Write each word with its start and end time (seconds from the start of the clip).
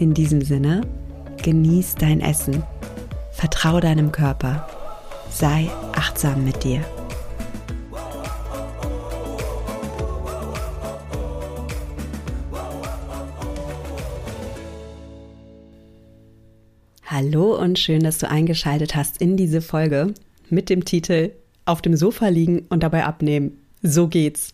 In 0.00 0.14
diesem 0.14 0.40
Sinne, 0.40 0.80
genieß 1.42 1.96
dein 1.96 2.22
Essen, 2.22 2.62
vertrau 3.32 3.80
deinem 3.80 4.10
Körper, 4.10 4.66
sei 5.30 5.68
achtsam 5.92 6.42
mit 6.42 6.64
dir. 6.64 6.82
Hallo 17.04 17.54
und 17.58 17.78
schön, 17.78 18.02
dass 18.02 18.16
du 18.16 18.30
eingeschaltet 18.30 18.94
hast 18.94 19.20
in 19.20 19.36
diese 19.36 19.60
Folge 19.60 20.14
mit 20.48 20.70
dem 20.70 20.86
Titel 20.86 21.32
auf 21.66 21.82
dem 21.82 21.94
Sofa 21.94 22.28
liegen 22.28 22.64
und 22.70 22.82
dabei 22.82 23.04
abnehmen. 23.04 23.58
So 23.82 24.08
geht's. 24.08 24.52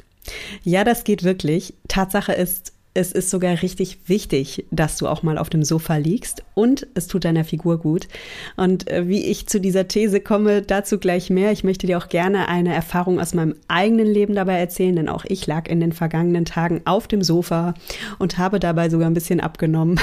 Ja, 0.65 0.83
das 0.83 1.05
geht 1.05 1.23
wirklich. 1.23 1.75
Tatsache 1.87 2.33
ist, 2.33 2.73
es 2.97 3.13
ist 3.13 3.29
sogar 3.29 3.63
richtig 3.63 3.99
wichtig, 4.07 4.65
dass 4.71 4.97
du 4.97 5.07
auch 5.07 5.23
mal 5.23 5.37
auf 5.37 5.51
dem 5.51 5.63
Sofa 5.63 5.97
liegst 5.97 6.43
und 6.55 6.87
es 6.95 7.07
tut 7.07 7.27
deiner 7.27 7.45
Figur 7.45 7.79
gut. 7.79 8.09
Und 8.57 8.91
äh, 8.91 9.07
wie 9.07 9.23
ich 9.27 9.47
zu 9.47 9.61
dieser 9.61 9.87
These 9.87 10.21
komme, 10.21 10.63
dazu 10.63 10.99
gleich 10.99 11.29
mehr. 11.29 11.53
Ich 11.53 11.63
möchte 11.63 11.87
dir 11.87 11.99
auch 11.99 12.09
gerne 12.09 12.49
eine 12.49 12.75
Erfahrung 12.75 13.21
aus 13.21 13.35
meinem 13.35 13.55
eigenen 13.69 14.07
Leben 14.07 14.35
dabei 14.35 14.59
erzählen, 14.59 14.97
denn 14.97 15.09
auch 15.11 15.27
ich 15.27 15.47
lag 15.47 15.69
in 15.69 15.81
den 15.81 15.93
vergangenen 15.93 16.47
Tagen 16.47 16.81
auf 16.87 17.07
dem 17.07 17.23
Sofa 17.23 17.75
und 18.19 18.39
habe 18.39 18.61
dabei 18.61 18.89
sogar 18.89 19.09
ein 19.09 19.15
bisschen 19.15 19.41
abgenommen. 19.41 20.01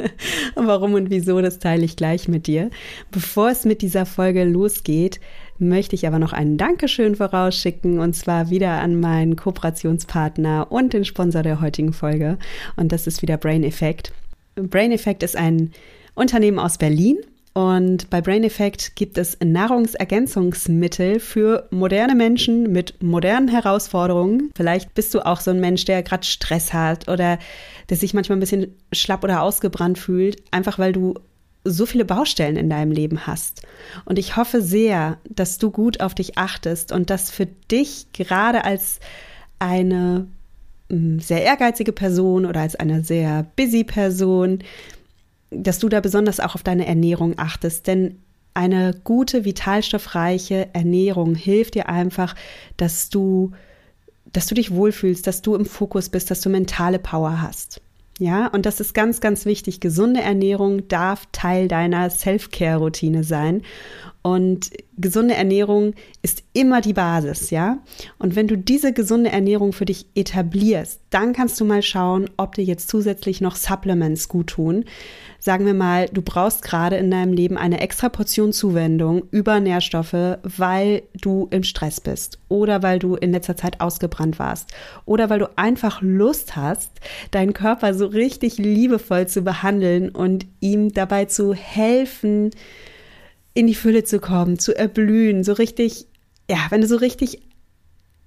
Warum 0.54 0.92
und 0.92 1.08
wieso, 1.10 1.40
das 1.40 1.58
teile 1.58 1.86
ich 1.86 1.96
gleich 1.96 2.28
mit 2.28 2.46
dir. 2.46 2.68
Bevor 3.10 3.48
es 3.48 3.64
mit 3.64 3.80
dieser 3.80 4.04
Folge 4.04 4.44
losgeht, 4.44 5.20
möchte 5.58 5.94
ich 5.94 6.06
aber 6.06 6.18
noch 6.18 6.32
ein 6.32 6.56
Dankeschön 6.56 7.16
vorausschicken 7.16 7.98
und 7.98 8.14
zwar 8.14 8.50
wieder 8.50 8.80
an 8.80 9.00
meinen 9.00 9.36
Kooperationspartner 9.36 10.70
und 10.70 10.92
den 10.92 11.04
Sponsor 11.04 11.42
der 11.42 11.60
heutigen 11.60 11.92
Folge. 11.92 12.38
Und 12.76 12.92
das 12.92 13.06
ist 13.06 13.22
wieder 13.22 13.36
Brain 13.36 13.64
Effect. 13.64 14.12
Brain 14.54 14.92
Effect 14.92 15.22
ist 15.22 15.36
ein 15.36 15.72
Unternehmen 16.14 16.58
aus 16.58 16.78
Berlin. 16.78 17.18
Und 17.56 18.10
bei 18.10 18.20
Brain 18.20 18.44
Effect 18.44 18.96
gibt 18.96 19.16
es 19.16 19.38
Nahrungsergänzungsmittel 19.42 21.20
für 21.20 21.66
moderne 21.70 22.14
Menschen 22.14 22.70
mit 22.70 23.02
modernen 23.02 23.48
Herausforderungen. 23.48 24.50
Vielleicht 24.54 24.92
bist 24.92 25.14
du 25.14 25.24
auch 25.24 25.40
so 25.40 25.52
ein 25.52 25.60
Mensch, 25.60 25.86
der 25.86 26.02
gerade 26.02 26.26
Stress 26.26 26.74
hat 26.74 27.08
oder 27.08 27.38
der 27.88 27.96
sich 27.96 28.12
manchmal 28.12 28.36
ein 28.36 28.40
bisschen 28.40 28.74
schlapp 28.92 29.24
oder 29.24 29.40
ausgebrannt 29.40 29.98
fühlt, 29.98 30.42
einfach 30.50 30.78
weil 30.78 30.92
du 30.92 31.14
so 31.66 31.86
viele 31.86 32.04
Baustellen 32.04 32.56
in 32.56 32.70
deinem 32.70 32.92
Leben 32.92 33.26
hast. 33.26 33.62
Und 34.04 34.18
ich 34.18 34.36
hoffe 34.36 34.62
sehr, 34.62 35.18
dass 35.28 35.58
du 35.58 35.70
gut 35.70 36.00
auf 36.00 36.14
dich 36.14 36.38
achtest 36.38 36.92
und 36.92 37.10
dass 37.10 37.30
für 37.30 37.46
dich 37.46 38.06
gerade 38.12 38.64
als 38.64 39.00
eine 39.58 40.26
mm, 40.88 41.18
sehr 41.18 41.42
ehrgeizige 41.42 41.92
Person 41.92 42.46
oder 42.46 42.60
als 42.60 42.76
eine 42.76 43.02
sehr 43.02 43.46
busy 43.56 43.84
Person, 43.84 44.60
dass 45.50 45.78
du 45.78 45.88
da 45.88 46.00
besonders 46.00 46.40
auch 46.40 46.54
auf 46.54 46.62
deine 46.62 46.86
Ernährung 46.86 47.38
achtest. 47.38 47.86
Denn 47.86 48.18
eine 48.54 48.94
gute, 49.04 49.44
vitalstoffreiche 49.44 50.68
Ernährung 50.72 51.34
hilft 51.34 51.74
dir 51.74 51.88
einfach, 51.88 52.34
dass 52.76 53.10
du, 53.10 53.52
dass 54.32 54.46
du 54.46 54.54
dich 54.54 54.70
wohlfühlst, 54.70 55.26
dass 55.26 55.42
du 55.42 55.54
im 55.54 55.66
Fokus 55.66 56.08
bist, 56.08 56.30
dass 56.30 56.40
du 56.40 56.48
mentale 56.48 56.98
Power 56.98 57.42
hast. 57.42 57.80
Ja, 58.18 58.46
und 58.46 58.64
das 58.64 58.80
ist 58.80 58.94
ganz, 58.94 59.20
ganz 59.20 59.44
wichtig. 59.44 59.80
Gesunde 59.80 60.22
Ernährung 60.22 60.88
darf 60.88 61.26
Teil 61.32 61.68
deiner 61.68 62.08
Self-Care-Routine 62.08 63.24
sein. 63.24 63.62
Und 64.26 64.70
gesunde 64.98 65.34
Ernährung 65.34 65.94
ist 66.20 66.42
immer 66.52 66.80
die 66.80 66.94
Basis, 66.94 67.50
ja? 67.50 67.78
Und 68.18 68.34
wenn 68.34 68.48
du 68.48 68.58
diese 68.58 68.92
gesunde 68.92 69.30
Ernährung 69.30 69.72
für 69.72 69.84
dich 69.84 70.06
etablierst, 70.16 71.00
dann 71.10 71.32
kannst 71.32 71.60
du 71.60 71.64
mal 71.64 71.80
schauen, 71.80 72.28
ob 72.36 72.56
dir 72.56 72.64
jetzt 72.64 72.88
zusätzlich 72.88 73.40
noch 73.40 73.54
Supplements 73.54 74.26
gut 74.26 74.48
tun 74.48 74.84
sagen 75.46 75.64
wir 75.64 75.74
mal, 75.74 76.06
du 76.12 76.22
brauchst 76.22 76.62
gerade 76.62 76.96
in 76.96 77.08
deinem 77.08 77.32
Leben 77.32 77.56
eine 77.56 77.80
extra 77.80 78.08
Portion 78.08 78.52
Zuwendung 78.52 79.22
über 79.30 79.60
Nährstoffe, 79.60 80.38
weil 80.42 81.04
du 81.14 81.46
im 81.52 81.62
Stress 81.62 82.00
bist 82.00 82.40
oder 82.48 82.82
weil 82.82 82.98
du 82.98 83.14
in 83.14 83.30
letzter 83.30 83.56
Zeit 83.56 83.80
ausgebrannt 83.80 84.40
warst 84.40 84.72
oder 85.04 85.30
weil 85.30 85.38
du 85.38 85.56
einfach 85.56 86.02
Lust 86.02 86.56
hast, 86.56 86.90
deinen 87.30 87.52
Körper 87.52 87.94
so 87.94 88.06
richtig 88.06 88.58
liebevoll 88.58 89.28
zu 89.28 89.42
behandeln 89.42 90.08
und 90.08 90.46
ihm 90.58 90.92
dabei 90.92 91.26
zu 91.26 91.54
helfen, 91.54 92.50
in 93.56 93.66
die 93.66 93.74
Fülle 93.74 94.04
zu 94.04 94.20
kommen, 94.20 94.58
zu 94.58 94.76
erblühen, 94.76 95.42
so 95.42 95.54
richtig, 95.54 96.06
ja, 96.48 96.58
wenn 96.68 96.82
du 96.82 96.86
so 96.86 96.96
richtig 96.96 97.40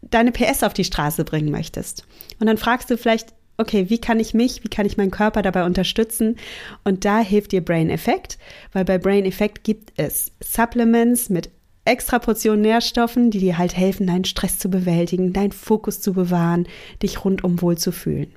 deine 0.01 0.31
PS 0.31 0.63
auf 0.63 0.73
die 0.73 0.83
Straße 0.83 1.23
bringen 1.23 1.51
möchtest. 1.51 2.03
Und 2.39 2.47
dann 2.47 2.57
fragst 2.57 2.89
du 2.89 2.97
vielleicht, 2.97 3.33
okay, 3.57 3.91
wie 3.91 4.01
kann 4.01 4.19
ich 4.19 4.33
mich, 4.33 4.63
wie 4.63 4.69
kann 4.69 4.87
ich 4.87 4.97
meinen 4.97 5.11
Körper 5.11 5.43
dabei 5.43 5.65
unterstützen? 5.65 6.37
Und 6.83 7.05
da 7.05 7.19
hilft 7.19 7.51
dir 7.51 7.63
Brain 7.63 7.91
Effect, 7.91 8.39
weil 8.73 8.85
bei 8.85 8.97
Brain 8.97 9.23
Effect 9.23 9.63
gibt 9.63 9.93
es 9.97 10.31
Supplements 10.41 11.29
mit 11.29 11.51
extra 11.85 12.17
Portionen 12.17 12.61
Nährstoffen, 12.61 13.29
die 13.29 13.39
dir 13.39 13.59
halt 13.59 13.77
helfen, 13.77 14.07
deinen 14.07 14.25
Stress 14.25 14.57
zu 14.57 14.71
bewältigen, 14.71 15.31
deinen 15.31 15.51
Fokus 15.51 16.01
zu 16.01 16.13
bewahren, 16.13 16.67
dich 17.03 17.23
rundum 17.23 17.61
wohl 17.61 17.77
zu 17.77 17.91
fühlen. 17.91 18.33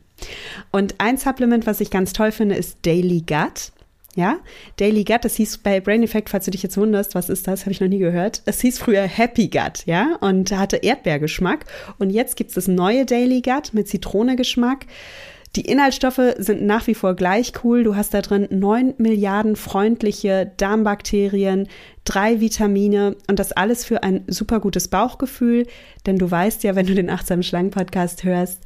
Und 0.70 0.96
ein 0.98 1.16
Supplement, 1.16 1.66
was 1.66 1.80
ich 1.80 1.90
ganz 1.90 2.12
toll 2.12 2.32
finde, 2.32 2.54
ist 2.56 2.78
Daily 2.82 3.22
Gut. 3.22 3.72
Ja, 4.14 4.40
Daily 4.76 5.04
Gut, 5.04 5.24
das 5.24 5.36
hieß 5.36 5.58
bei 5.58 5.80
Brain 5.80 6.02
Effect, 6.02 6.28
falls 6.28 6.44
du 6.44 6.50
dich 6.50 6.62
jetzt 6.62 6.76
wunderst, 6.76 7.14
was 7.14 7.30
ist 7.30 7.48
das, 7.48 7.62
habe 7.62 7.72
ich 7.72 7.80
noch 7.80 7.88
nie 7.88 7.98
gehört. 7.98 8.42
Das 8.46 8.60
hieß 8.60 8.78
früher 8.78 9.02
Happy 9.02 9.48
Gut, 9.48 9.86
ja, 9.86 10.16
und 10.20 10.52
hatte 10.52 10.76
Erdbeergeschmack. 10.76 11.64
Und 11.98 12.10
jetzt 12.10 12.36
gibt 12.36 12.50
es 12.50 12.54
das 12.56 12.68
neue 12.68 13.06
Daily 13.06 13.40
Gut 13.40 13.72
mit 13.72 13.88
Zitronegeschmack. 13.88 14.86
Die 15.56 15.66
Inhaltsstoffe 15.66 16.34
sind 16.38 16.62
nach 16.62 16.86
wie 16.86 16.94
vor 16.94 17.14
gleich 17.14 17.52
cool. 17.62 17.84
Du 17.84 17.94
hast 17.94 18.14
da 18.14 18.22
drin 18.22 18.48
neun 18.50 18.94
Milliarden 18.96 19.54
freundliche 19.56 20.50
Darmbakterien, 20.56 21.68
drei 22.04 22.40
Vitamine 22.40 23.16
und 23.28 23.38
das 23.38 23.52
alles 23.52 23.84
für 23.84 24.02
ein 24.02 24.24
super 24.28 24.60
gutes 24.60 24.88
Bauchgefühl. 24.88 25.66
Denn 26.06 26.16
du 26.16 26.30
weißt 26.30 26.64
ja, 26.64 26.74
wenn 26.74 26.86
du 26.86 26.94
den 26.94 27.10
Achtsam 27.10 27.42
Schlangen 27.42 27.70
Podcast 27.70 28.24
hörst, 28.24 28.62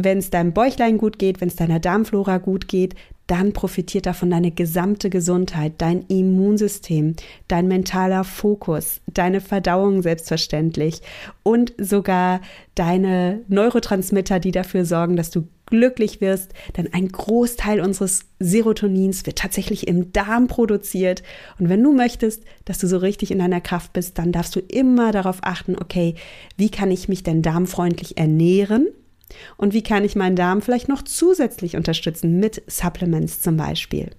wenn 0.00 0.18
es 0.18 0.30
deinem 0.30 0.52
Bäuchlein 0.52 0.96
gut 0.96 1.18
geht, 1.18 1.40
wenn 1.40 1.48
es 1.48 1.56
deiner 1.56 1.80
Darmflora 1.80 2.38
gut 2.38 2.68
geht, 2.68 2.94
dann 3.26 3.52
profitiert 3.52 4.06
davon 4.06 4.30
deine 4.30 4.52
gesamte 4.52 5.10
Gesundheit, 5.10 5.74
dein 5.78 6.02
Immunsystem, 6.06 7.14
dein 7.48 7.66
mentaler 7.66 8.22
Fokus, 8.22 9.00
deine 9.12 9.40
Verdauung 9.40 10.02
selbstverständlich 10.02 11.02
und 11.42 11.74
sogar 11.78 12.40
deine 12.76 13.42
Neurotransmitter, 13.48 14.38
die 14.38 14.52
dafür 14.52 14.84
sorgen, 14.84 15.16
dass 15.16 15.30
du 15.30 15.48
glücklich 15.66 16.20
wirst, 16.20 16.54
denn 16.76 16.94
ein 16.94 17.08
Großteil 17.08 17.80
unseres 17.80 18.24
Serotonins 18.38 19.26
wird 19.26 19.36
tatsächlich 19.36 19.88
im 19.88 20.12
Darm 20.12 20.46
produziert. 20.46 21.22
Und 21.58 21.68
wenn 21.68 21.82
du 21.82 21.92
möchtest, 21.92 22.44
dass 22.64 22.78
du 22.78 22.86
so 22.86 22.98
richtig 22.98 23.32
in 23.32 23.40
deiner 23.40 23.60
Kraft 23.60 23.92
bist, 23.92 24.16
dann 24.16 24.32
darfst 24.32 24.54
du 24.54 24.60
immer 24.60 25.10
darauf 25.10 25.40
achten, 25.42 25.76
okay, 25.76 26.14
wie 26.56 26.70
kann 26.70 26.92
ich 26.92 27.08
mich 27.08 27.24
denn 27.24 27.42
darmfreundlich 27.42 28.16
ernähren? 28.16 28.86
Und 29.56 29.74
wie 29.74 29.82
kann 29.82 30.04
ich 30.04 30.16
meinen 30.16 30.36
Darm 30.36 30.62
vielleicht 30.62 30.88
noch 30.88 31.02
zusätzlich 31.02 31.76
unterstützen 31.76 32.38
mit 32.40 32.62
Supplements 32.66 33.40
zum 33.40 33.56
Beispiel? 33.56 34.10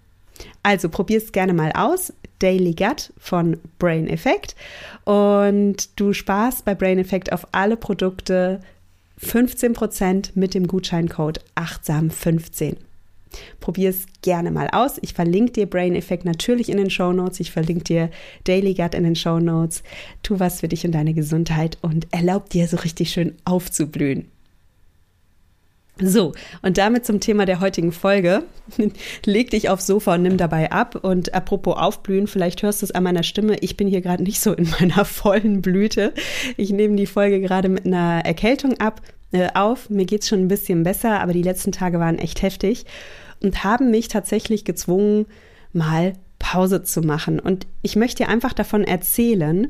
Also 0.63 0.89
probier 0.89 1.17
es 1.17 1.31
gerne 1.31 1.53
mal 1.53 1.71
aus. 1.73 2.13
Daily 2.39 2.73
Gut 2.73 3.11
von 3.17 3.57
Brain 3.79 4.07
Effect. 4.07 4.55
Und 5.03 5.99
du 5.99 6.13
sparst 6.13 6.65
bei 6.65 6.73
Brain 6.73 6.99
Effect 6.99 7.31
auf 7.33 7.47
alle 7.51 7.77
Produkte 7.77 8.61
15% 9.21 10.31
mit 10.35 10.53
dem 10.53 10.67
Gutscheincode 10.67 11.41
achtsam15. 11.55 12.77
Probier 13.59 13.89
es 13.89 14.05
gerne 14.21 14.49
mal 14.49 14.69
aus. 14.71 14.97
Ich 15.01 15.13
verlinke 15.13 15.51
dir 15.51 15.65
Brain 15.67 15.95
Effect 15.95 16.25
natürlich 16.25 16.69
in 16.69 16.77
den 16.77 16.89
Show 16.89 17.11
Notes. 17.11 17.39
Ich 17.39 17.51
verlinke 17.51 17.83
dir 17.83 18.09
Daily 18.45 18.73
Gut 18.73 18.95
in 18.95 19.03
den 19.03 19.15
Show 19.15 19.39
Notes. 19.39 19.83
Tu 20.23 20.39
was 20.39 20.61
für 20.61 20.67
dich 20.67 20.85
und 20.85 20.93
deine 20.93 21.13
Gesundheit 21.13 21.77
und 21.81 22.07
erlaub 22.11 22.49
dir 22.49 22.67
so 22.67 22.77
richtig 22.77 23.11
schön 23.11 23.35
aufzublühen. 23.45 24.29
So, 26.01 26.31
und 26.61 26.77
damit 26.77 27.05
zum 27.05 27.19
Thema 27.19 27.45
der 27.45 27.59
heutigen 27.59 27.91
Folge. 27.91 28.43
Leg 29.25 29.49
dich 29.49 29.69
aufs 29.69 29.85
Sofa 29.85 30.15
und 30.15 30.21
nimm 30.21 30.37
dabei 30.37 30.71
ab. 30.71 30.95
Und 31.03 31.33
apropos 31.33 31.77
Aufblühen, 31.77 32.27
vielleicht 32.27 32.63
hörst 32.63 32.81
du 32.81 32.85
es 32.85 32.91
an 32.91 33.03
meiner 33.03 33.23
Stimme. 33.23 33.57
Ich 33.59 33.75
bin 33.75 33.87
hier 33.87 34.01
gerade 34.01 34.23
nicht 34.23 34.39
so 34.39 34.53
in 34.53 34.69
meiner 34.79 35.03
vollen 35.05 35.61
Blüte. 35.61 36.13
Ich 36.55 36.71
nehme 36.71 36.95
die 36.95 37.05
Folge 37.05 37.41
gerade 37.41 37.67
mit 37.67 37.85
einer 37.85 38.25
Erkältung 38.25 38.79
ab, 38.79 39.01
äh, 39.31 39.49
auf. 39.53 39.89
Mir 39.89 40.05
geht's 40.05 40.29
schon 40.29 40.39
ein 40.39 40.47
bisschen 40.47 40.83
besser, 40.83 41.19
aber 41.19 41.33
die 41.33 41.43
letzten 41.43 41.71
Tage 41.71 41.99
waren 41.99 42.17
echt 42.17 42.41
heftig. 42.41 42.85
und 43.41 43.63
haben 43.63 43.91
mich 43.91 44.07
tatsächlich 44.07 44.65
gezwungen, 44.65 45.25
mal 45.73 46.13
Pause 46.39 46.83
zu 46.83 47.01
machen. 47.01 47.39
Und 47.39 47.67
ich 47.81 47.95
möchte 47.95 48.23
dir 48.23 48.29
einfach 48.29 48.53
davon 48.53 48.83
erzählen, 48.83 49.67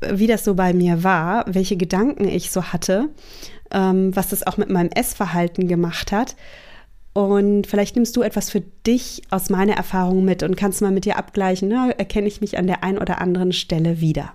wie 0.00 0.26
das 0.26 0.44
so 0.44 0.54
bei 0.54 0.72
mir 0.72 1.02
war, 1.02 1.44
welche 1.48 1.76
Gedanken 1.76 2.28
ich 2.28 2.50
so 2.50 2.64
hatte, 2.64 3.08
ähm, 3.70 4.14
was 4.14 4.28
das 4.28 4.46
auch 4.46 4.56
mit 4.56 4.70
meinem 4.70 4.90
Essverhalten 4.90 5.68
gemacht 5.68 6.12
hat. 6.12 6.36
Und 7.12 7.66
vielleicht 7.66 7.96
nimmst 7.96 8.14
du 8.16 8.22
etwas 8.22 8.50
für 8.50 8.60
dich 8.86 9.22
aus 9.30 9.48
meiner 9.48 9.74
Erfahrung 9.74 10.24
mit 10.24 10.42
und 10.42 10.56
kannst 10.56 10.82
mal 10.82 10.90
mit 10.90 11.06
dir 11.06 11.16
abgleichen, 11.16 11.68
ne? 11.68 11.94
erkenne 11.96 12.28
ich 12.28 12.42
mich 12.42 12.58
an 12.58 12.66
der 12.66 12.84
einen 12.84 12.98
oder 12.98 13.20
anderen 13.22 13.52
Stelle 13.52 14.00
wieder. 14.00 14.32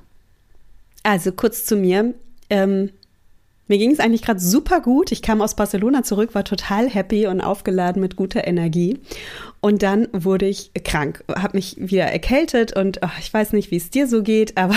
Also 1.04 1.32
kurz 1.32 1.66
zu 1.66 1.76
mir. 1.76 2.16
Ähm, 2.50 2.90
mir 3.68 3.78
ging 3.78 3.92
es 3.92 4.00
eigentlich 4.00 4.22
gerade 4.22 4.40
super 4.40 4.82
gut. 4.82 5.12
Ich 5.12 5.22
kam 5.22 5.42
aus 5.42 5.56
Barcelona 5.56 6.04
zurück, 6.04 6.36
war 6.36 6.44
total 6.44 6.90
happy 6.90 7.28
und 7.28 7.40
aufgeladen 7.40 8.02
mit 8.02 8.16
guter 8.16 8.46
Energie. 8.46 9.00
Und 9.62 9.84
dann 9.84 10.08
wurde 10.12 10.48
ich 10.48 10.72
krank, 10.84 11.24
habe 11.34 11.56
mich 11.56 11.76
wieder 11.78 12.06
erkältet 12.06 12.76
und 12.76 13.04
ach, 13.04 13.20
ich 13.20 13.34
weiß 13.34 13.54
nicht, 13.54 13.72
wie 13.72 13.78
es 13.78 13.90
dir 13.90 14.08
so 14.08 14.24
geht, 14.24 14.58
aber 14.58 14.76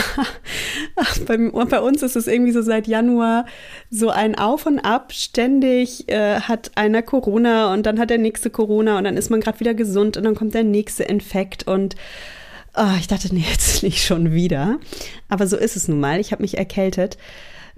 ach, 0.97 1.19
bei, 1.27 1.37
bei, 1.39 1.81
uns 1.81 2.03
ist 2.03 2.17
es 2.17 2.27
irgendwie 2.27 2.53
so 2.53 2.63
seit 2.63 2.87
Januar 2.87 3.47
so 3.91 4.11
ein 4.11 4.37
Auf 4.39 4.67
und 4.67 4.79
Ab. 4.79 5.13
Ständig 5.13 6.09
äh, 6.09 6.41
hat 6.41 6.73
einer 6.77 7.03
Corona 7.03 7.73
und 7.73 7.87
dann 7.87 7.99
hat 7.99 8.11
der 8.11 8.19
nächste 8.19 8.51
Corona 8.51 8.99
und 8.99 9.05
dann 9.05 9.17
ist 9.17 9.31
man 9.31 9.41
gerade 9.41 9.59
wieder 9.59 9.75
gesund 9.75 10.17
und 10.17 10.25
dann 10.25 10.35
kommt 10.35 10.55
der 10.55 10.65
nächste 10.65 11.03
Infekt 11.03 11.67
und 11.67 11.97
oh, 12.77 12.97
ich 12.99 13.07
dachte, 13.07 13.35
nee, 13.35 13.45
jetzt 13.51 13.83
nicht 13.83 14.05
schon 14.05 14.33
wieder. 14.33 14.79
Aber 15.29 15.47
so 15.47 15.57
ist 15.57 15.77
es 15.77 15.89
nun 15.89 16.01
mal. 16.01 16.21
Ich 16.21 16.33
habe 16.33 16.43
mich 16.43 16.59
erkältet. 16.59 17.17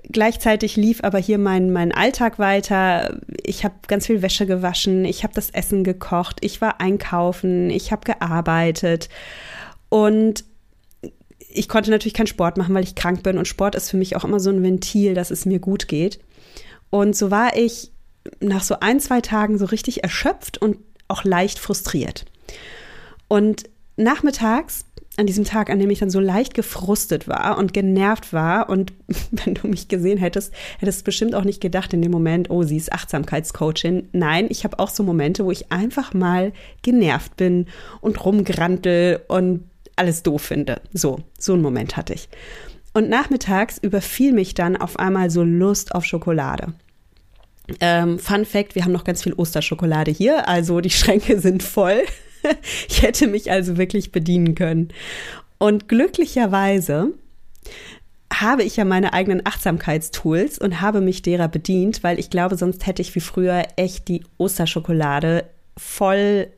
Gleichzeitig 0.08 0.76
lief 0.76 1.02
aber 1.02 1.18
hier 1.18 1.38
mein, 1.38 1.72
mein 1.72 1.92
Alltag 1.92 2.38
weiter. 2.38 3.18
Ich 3.42 3.64
habe 3.64 3.74
ganz 3.88 4.06
viel 4.06 4.22
Wäsche 4.22 4.46
gewaschen, 4.46 5.04
ich 5.04 5.24
habe 5.24 5.34
das 5.34 5.50
Essen 5.50 5.82
gekocht, 5.82 6.38
ich 6.42 6.60
war 6.60 6.80
einkaufen, 6.80 7.70
ich 7.70 7.90
habe 7.90 8.04
gearbeitet 8.04 9.08
und 9.88 10.44
ich 11.56 11.68
konnte 11.68 11.90
natürlich 11.90 12.14
keinen 12.14 12.28
Sport 12.28 12.56
machen, 12.56 12.74
weil 12.74 12.84
ich 12.84 12.94
krank 12.94 13.22
bin 13.22 13.38
und 13.38 13.48
Sport 13.48 13.74
ist 13.74 13.90
für 13.90 13.96
mich 13.96 14.14
auch 14.14 14.24
immer 14.24 14.40
so 14.40 14.50
ein 14.50 14.62
Ventil, 14.62 15.14
dass 15.14 15.30
es 15.30 15.44
mir 15.44 15.58
gut 15.58 15.88
geht. 15.88 16.20
Und 16.90 17.16
so 17.16 17.30
war 17.30 17.56
ich 17.56 17.90
nach 18.40 18.62
so 18.62 18.78
ein, 18.80 19.00
zwei 19.00 19.20
Tagen 19.20 19.58
so 19.58 19.64
richtig 19.64 20.02
erschöpft 20.02 20.58
und 20.58 20.78
auch 21.08 21.24
leicht 21.24 21.58
frustriert. 21.58 22.26
Und 23.28 23.64
nachmittags 23.96 24.85
an 25.18 25.26
diesem 25.26 25.44
Tag, 25.44 25.70
an 25.70 25.78
dem 25.78 25.90
ich 25.90 25.98
dann 25.98 26.10
so 26.10 26.20
leicht 26.20 26.54
gefrustet 26.54 27.26
war 27.26 27.56
und 27.58 27.72
genervt 27.72 28.32
war 28.32 28.68
und 28.68 28.92
wenn 29.30 29.54
du 29.54 29.68
mich 29.68 29.88
gesehen 29.88 30.18
hättest, 30.18 30.52
hättest 30.78 31.00
du 31.00 31.04
bestimmt 31.04 31.34
auch 31.34 31.44
nicht 31.44 31.60
gedacht 31.60 31.92
in 31.92 32.02
dem 32.02 32.12
Moment, 32.12 32.50
oh, 32.50 32.62
sie 32.62 32.76
ist 32.76 32.92
Achtsamkeitscoachin. 32.92 34.08
Nein, 34.12 34.46
ich 34.50 34.64
habe 34.64 34.78
auch 34.78 34.90
so 34.90 35.02
Momente, 35.02 35.44
wo 35.44 35.50
ich 35.50 35.72
einfach 35.72 36.12
mal 36.12 36.52
genervt 36.82 37.36
bin 37.36 37.66
und 38.00 38.24
rumgrantel 38.24 39.20
und 39.28 39.64
alles 39.96 40.22
doof 40.22 40.42
finde. 40.42 40.80
So, 40.92 41.20
so 41.38 41.54
einen 41.54 41.62
Moment 41.62 41.96
hatte 41.96 42.12
ich. 42.12 42.28
Und 42.92 43.08
nachmittags 43.08 43.78
überfiel 43.78 44.32
mich 44.32 44.54
dann 44.54 44.76
auf 44.76 44.98
einmal 44.98 45.30
so 45.30 45.42
Lust 45.42 45.94
auf 45.94 46.04
Schokolade. 46.04 46.74
Ähm, 47.80 48.18
Fun 48.18 48.44
Fact: 48.44 48.74
Wir 48.74 48.84
haben 48.84 48.92
noch 48.92 49.04
ganz 49.04 49.22
viel 49.22 49.34
Osterschokolade 49.34 50.10
hier, 50.10 50.48
also 50.48 50.80
die 50.80 50.90
Schränke 50.90 51.40
sind 51.40 51.62
voll. 51.62 52.02
ich 52.88 53.02
hätte 53.02 53.26
mich 53.26 53.50
also 53.50 53.76
wirklich 53.76 54.12
bedienen 54.12 54.54
können. 54.54 54.88
Und 55.58 55.88
glücklicherweise 55.88 57.14
habe 58.32 58.64
ich 58.64 58.76
ja 58.76 58.84
meine 58.84 59.12
eigenen 59.12 59.46
Achtsamkeitstools 59.46 60.58
und 60.58 60.80
habe 60.80 61.00
mich 61.00 61.22
derer 61.22 61.48
bedient, 61.48 62.02
weil 62.02 62.18
ich 62.18 62.28
glaube, 62.28 62.56
sonst 62.56 62.86
hätte 62.86 63.02
ich 63.02 63.14
wie 63.14 63.20
früher 63.20 63.64
echt 63.76 64.08
die 64.08 64.24
Osterschokolade 64.36 65.44
voll 65.76 66.48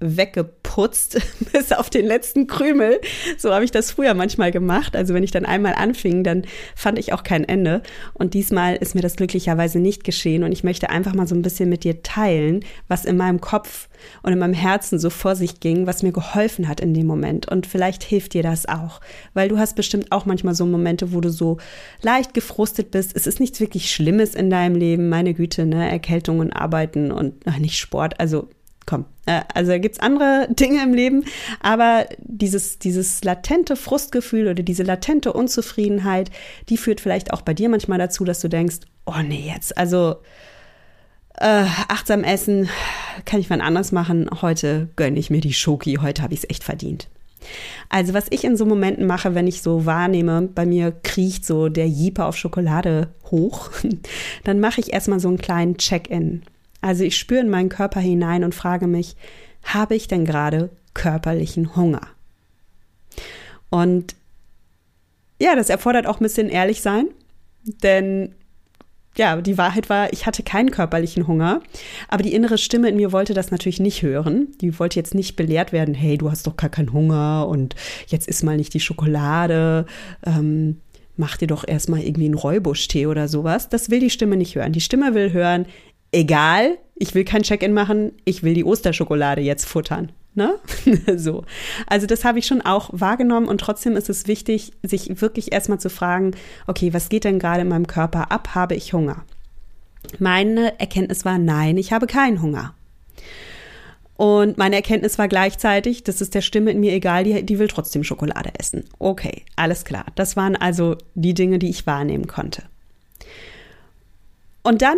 weggeputzt 0.00 1.20
bis 1.52 1.72
auf 1.72 1.88
den 1.88 2.04
letzten 2.06 2.46
Krümel. 2.46 3.00
So 3.38 3.52
habe 3.52 3.64
ich 3.64 3.70
das 3.70 3.90
früher 3.90 4.14
manchmal 4.14 4.50
gemacht. 4.50 4.96
Also 4.96 5.14
wenn 5.14 5.22
ich 5.22 5.30
dann 5.30 5.46
einmal 5.46 5.74
anfing, 5.74 6.24
dann 6.24 6.42
fand 6.74 6.98
ich 6.98 7.12
auch 7.12 7.22
kein 7.22 7.44
Ende. 7.44 7.82
Und 8.12 8.34
diesmal 8.34 8.76
ist 8.76 8.94
mir 8.94 9.00
das 9.00 9.16
glücklicherweise 9.16 9.78
nicht 9.78 10.04
geschehen. 10.04 10.42
Und 10.42 10.52
ich 10.52 10.64
möchte 10.64 10.90
einfach 10.90 11.14
mal 11.14 11.26
so 11.26 11.34
ein 11.34 11.42
bisschen 11.42 11.68
mit 11.68 11.84
dir 11.84 12.02
teilen, 12.02 12.64
was 12.88 13.04
in 13.04 13.16
meinem 13.16 13.40
Kopf 13.40 13.88
und 14.22 14.32
in 14.32 14.38
meinem 14.38 14.54
Herzen 14.54 14.98
so 14.98 15.10
vor 15.10 15.36
sich 15.36 15.60
ging, 15.60 15.86
was 15.86 16.02
mir 16.02 16.12
geholfen 16.12 16.68
hat 16.68 16.80
in 16.80 16.92
dem 16.92 17.06
Moment. 17.06 17.48
Und 17.48 17.66
vielleicht 17.66 18.02
hilft 18.02 18.34
dir 18.34 18.42
das 18.42 18.66
auch, 18.66 19.00
weil 19.32 19.48
du 19.48 19.58
hast 19.58 19.76
bestimmt 19.76 20.12
auch 20.12 20.26
manchmal 20.26 20.54
so 20.54 20.66
Momente, 20.66 21.12
wo 21.12 21.20
du 21.20 21.30
so 21.30 21.58
leicht 22.02 22.34
gefrustet 22.34 22.90
bist. 22.90 23.12
Es 23.14 23.26
ist 23.26 23.40
nichts 23.40 23.60
wirklich 23.60 23.92
Schlimmes 23.92 24.34
in 24.34 24.50
deinem 24.50 24.76
Leben, 24.76 25.08
meine 25.08 25.34
Güte, 25.34 25.66
ne? 25.66 25.88
Erkältungen, 25.88 26.52
Arbeiten 26.52 27.10
und 27.10 27.34
ach, 27.46 27.58
nicht 27.58 27.78
Sport. 27.78 28.20
Also 28.20 28.48
komm, 28.86 29.06
äh, 29.26 29.42
also 29.54 29.72
da 29.72 29.78
gibt 29.78 29.96
es 29.96 30.00
andere 30.00 30.48
Dinge 30.50 30.82
im 30.82 30.94
Leben, 30.94 31.24
aber 31.60 32.06
dieses, 32.18 32.78
dieses 32.78 33.24
latente 33.24 33.76
Frustgefühl 33.76 34.48
oder 34.48 34.62
diese 34.62 34.82
latente 34.82 35.32
Unzufriedenheit, 35.32 36.30
die 36.68 36.76
führt 36.76 37.00
vielleicht 37.00 37.32
auch 37.32 37.42
bei 37.42 37.54
dir 37.54 37.68
manchmal 37.68 37.98
dazu, 37.98 38.24
dass 38.24 38.40
du 38.40 38.48
denkst, 38.48 38.78
oh 39.06 39.22
nee, 39.26 39.50
jetzt, 39.52 39.76
also 39.76 40.16
äh, 41.36 41.64
achtsam 41.88 42.22
essen 42.22 42.68
kann 43.24 43.40
ich 43.40 43.50
wann 43.50 43.60
anders 43.60 43.92
machen. 43.92 44.28
Heute 44.40 44.88
gönne 44.96 45.18
ich 45.18 45.30
mir 45.30 45.40
die 45.40 45.54
Schoki, 45.54 45.98
heute 46.00 46.22
habe 46.22 46.34
ich 46.34 46.40
es 46.44 46.50
echt 46.50 46.64
verdient. 46.64 47.08
Also 47.88 48.14
was 48.14 48.26
ich 48.30 48.44
in 48.44 48.56
so 48.56 48.64
Momenten 48.64 49.06
mache, 49.06 49.34
wenn 49.34 49.46
ich 49.46 49.62
so 49.62 49.84
wahrnehme, 49.84 50.42
bei 50.42 50.64
mir 50.64 50.92
kriecht 51.02 51.44
so 51.44 51.68
der 51.68 51.88
Jeeper 51.88 52.26
auf 52.26 52.36
Schokolade 52.36 53.08
hoch, 53.30 53.70
dann 54.44 54.60
mache 54.60 54.80
ich 54.80 54.92
erstmal 54.92 55.20
so 55.20 55.28
einen 55.28 55.38
kleinen 55.38 55.76
Check-in. 55.76 56.42
Also 56.84 57.02
ich 57.02 57.16
spüre 57.16 57.40
in 57.40 57.48
meinen 57.48 57.70
Körper 57.70 57.98
hinein 57.98 58.44
und 58.44 58.54
frage 58.54 58.86
mich, 58.86 59.16
habe 59.62 59.94
ich 59.94 60.06
denn 60.06 60.26
gerade 60.26 60.68
körperlichen 60.92 61.76
Hunger? 61.76 62.02
Und 63.70 64.14
ja, 65.40 65.56
das 65.56 65.70
erfordert 65.70 66.06
auch 66.06 66.20
ein 66.20 66.24
bisschen 66.24 66.50
ehrlich 66.50 66.82
sein, 66.82 67.06
denn 67.82 68.34
ja, 69.16 69.40
die 69.40 69.56
Wahrheit 69.56 69.88
war, 69.88 70.12
ich 70.12 70.26
hatte 70.26 70.42
keinen 70.42 70.70
körperlichen 70.70 71.26
Hunger, 71.26 71.62
aber 72.08 72.22
die 72.22 72.34
innere 72.34 72.58
Stimme 72.58 72.90
in 72.90 72.96
mir 72.96 73.12
wollte 73.12 73.32
das 73.32 73.50
natürlich 73.50 73.80
nicht 73.80 74.02
hören. 74.02 74.48
Die 74.60 74.78
wollte 74.78 75.00
jetzt 75.00 75.14
nicht 75.14 75.36
belehrt 75.36 75.72
werden, 75.72 75.94
hey, 75.94 76.18
du 76.18 76.30
hast 76.30 76.46
doch 76.46 76.58
gar 76.58 76.68
keinen 76.68 76.92
Hunger 76.92 77.48
und 77.48 77.74
jetzt 78.08 78.28
isst 78.28 78.44
mal 78.44 78.58
nicht 78.58 78.74
die 78.74 78.80
Schokolade, 78.80 79.86
ähm, 80.26 80.82
mach 81.16 81.38
dir 81.38 81.46
doch 81.46 81.66
erstmal 81.66 82.02
irgendwie 82.02 82.26
einen 82.26 82.34
Räubusch-Tee 82.34 83.06
oder 83.06 83.26
sowas. 83.26 83.70
Das 83.70 83.88
will 83.88 84.00
die 84.00 84.10
Stimme 84.10 84.36
nicht 84.36 84.54
hören. 84.54 84.72
Die 84.72 84.82
Stimme 84.82 85.14
will 85.14 85.32
hören, 85.32 85.64
egal, 86.14 86.78
ich 86.96 87.14
will 87.14 87.24
kein 87.24 87.42
Check-in 87.42 87.72
machen, 87.72 88.12
ich 88.24 88.42
will 88.42 88.54
die 88.54 88.64
Osterschokolade 88.64 89.40
jetzt 89.40 89.66
futtern. 89.66 90.12
Ne? 90.34 90.56
so. 91.16 91.44
Also 91.86 92.06
das 92.06 92.24
habe 92.24 92.38
ich 92.38 92.46
schon 92.46 92.60
auch 92.60 92.90
wahrgenommen 92.92 93.46
und 93.46 93.60
trotzdem 93.60 93.96
ist 93.96 94.10
es 94.10 94.26
wichtig, 94.26 94.72
sich 94.82 95.20
wirklich 95.20 95.52
erstmal 95.52 95.78
zu 95.78 95.90
fragen, 95.90 96.32
okay, 96.66 96.92
was 96.92 97.08
geht 97.08 97.24
denn 97.24 97.38
gerade 97.38 97.60
in 97.60 97.68
meinem 97.68 97.86
Körper 97.86 98.32
ab? 98.32 98.54
Habe 98.54 98.74
ich 98.74 98.92
Hunger? 98.92 99.24
Meine 100.18 100.78
Erkenntnis 100.80 101.24
war, 101.24 101.38
nein, 101.38 101.76
ich 101.76 101.92
habe 101.92 102.06
keinen 102.06 102.42
Hunger. 102.42 102.74
Und 104.16 104.58
meine 104.58 104.76
Erkenntnis 104.76 105.18
war 105.18 105.26
gleichzeitig, 105.26 106.04
das 106.04 106.20
ist 106.20 106.34
der 106.34 106.40
Stimme 106.40 106.70
in 106.70 106.80
mir 106.80 106.92
egal, 106.92 107.24
die, 107.24 107.44
die 107.44 107.58
will 107.58 107.68
trotzdem 107.68 108.04
Schokolade 108.04 108.52
essen. 108.58 108.84
Okay, 108.98 109.42
alles 109.56 109.84
klar. 109.84 110.06
Das 110.14 110.36
waren 110.36 110.54
also 110.56 110.96
die 111.14 111.34
Dinge, 111.34 111.58
die 111.58 111.70
ich 111.70 111.86
wahrnehmen 111.86 112.28
konnte. 112.28 112.62
Und 114.62 114.82
dann 114.82 114.96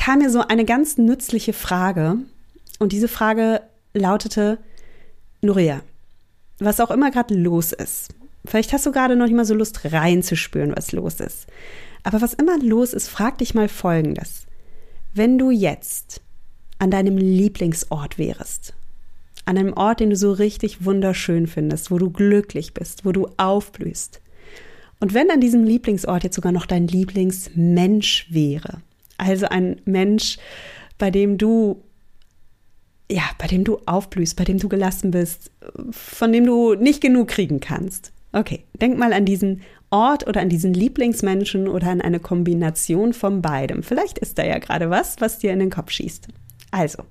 kam 0.00 0.20
mir 0.20 0.30
so 0.30 0.40
eine 0.40 0.64
ganz 0.64 0.96
nützliche 0.96 1.52
Frage. 1.52 2.16
Und 2.78 2.92
diese 2.92 3.06
Frage 3.06 3.60
lautete, 3.92 4.58
Nuria, 5.42 5.82
was 6.58 6.80
auch 6.80 6.90
immer 6.90 7.10
gerade 7.10 7.34
los 7.34 7.72
ist, 7.72 8.14
vielleicht 8.46 8.72
hast 8.72 8.86
du 8.86 8.92
gerade 8.92 9.14
noch 9.14 9.26
nicht 9.26 9.36
mal 9.36 9.44
so 9.44 9.54
Lust 9.54 9.84
reinzuspüren, 9.84 10.74
was 10.74 10.92
los 10.92 11.20
ist. 11.20 11.46
Aber 12.02 12.22
was 12.22 12.32
immer 12.32 12.58
los 12.58 12.94
ist, 12.94 13.08
frag 13.08 13.38
dich 13.38 13.54
mal 13.54 13.68
Folgendes. 13.68 14.46
Wenn 15.12 15.36
du 15.36 15.50
jetzt 15.50 16.22
an 16.78 16.90
deinem 16.90 17.18
Lieblingsort 17.18 18.16
wärst, 18.16 18.72
an 19.44 19.58
einem 19.58 19.74
Ort, 19.74 20.00
den 20.00 20.10
du 20.10 20.16
so 20.16 20.32
richtig 20.32 20.84
wunderschön 20.84 21.46
findest, 21.46 21.90
wo 21.90 21.98
du 21.98 22.08
glücklich 22.08 22.72
bist, 22.72 23.04
wo 23.04 23.12
du 23.12 23.28
aufblühst, 23.36 24.22
und 24.98 25.12
wenn 25.12 25.30
an 25.30 25.40
diesem 25.40 25.64
Lieblingsort 25.64 26.24
jetzt 26.24 26.36
sogar 26.36 26.52
noch 26.52 26.66
dein 26.66 26.86
Lieblingsmensch 26.86 28.26
wäre, 28.30 28.82
also 29.20 29.46
ein 29.46 29.80
Mensch, 29.84 30.38
bei 30.98 31.10
dem 31.10 31.38
du 31.38 31.82
ja, 33.10 33.24
bei 33.38 33.48
dem 33.48 33.64
du 33.64 33.78
aufblühst, 33.86 34.36
bei 34.36 34.44
dem 34.44 34.58
du 34.58 34.68
gelassen 34.68 35.10
bist, 35.10 35.50
von 35.90 36.32
dem 36.32 36.46
du 36.46 36.74
nicht 36.74 37.00
genug 37.00 37.28
kriegen 37.28 37.58
kannst. 37.58 38.12
Okay, 38.32 38.64
denk 38.80 38.96
mal 38.98 39.12
an 39.12 39.24
diesen 39.24 39.62
Ort 39.90 40.28
oder 40.28 40.40
an 40.40 40.48
diesen 40.48 40.72
Lieblingsmenschen 40.72 41.66
oder 41.66 41.88
an 41.88 42.00
eine 42.00 42.20
Kombination 42.20 43.12
von 43.12 43.42
beidem. 43.42 43.82
Vielleicht 43.82 44.18
ist 44.18 44.38
da 44.38 44.44
ja 44.44 44.58
gerade 44.58 44.88
was, 44.88 45.16
was 45.20 45.40
dir 45.40 45.52
in 45.52 45.58
den 45.58 45.70
Kopf 45.70 45.90
schießt. 45.90 46.28
Also, 46.70 47.02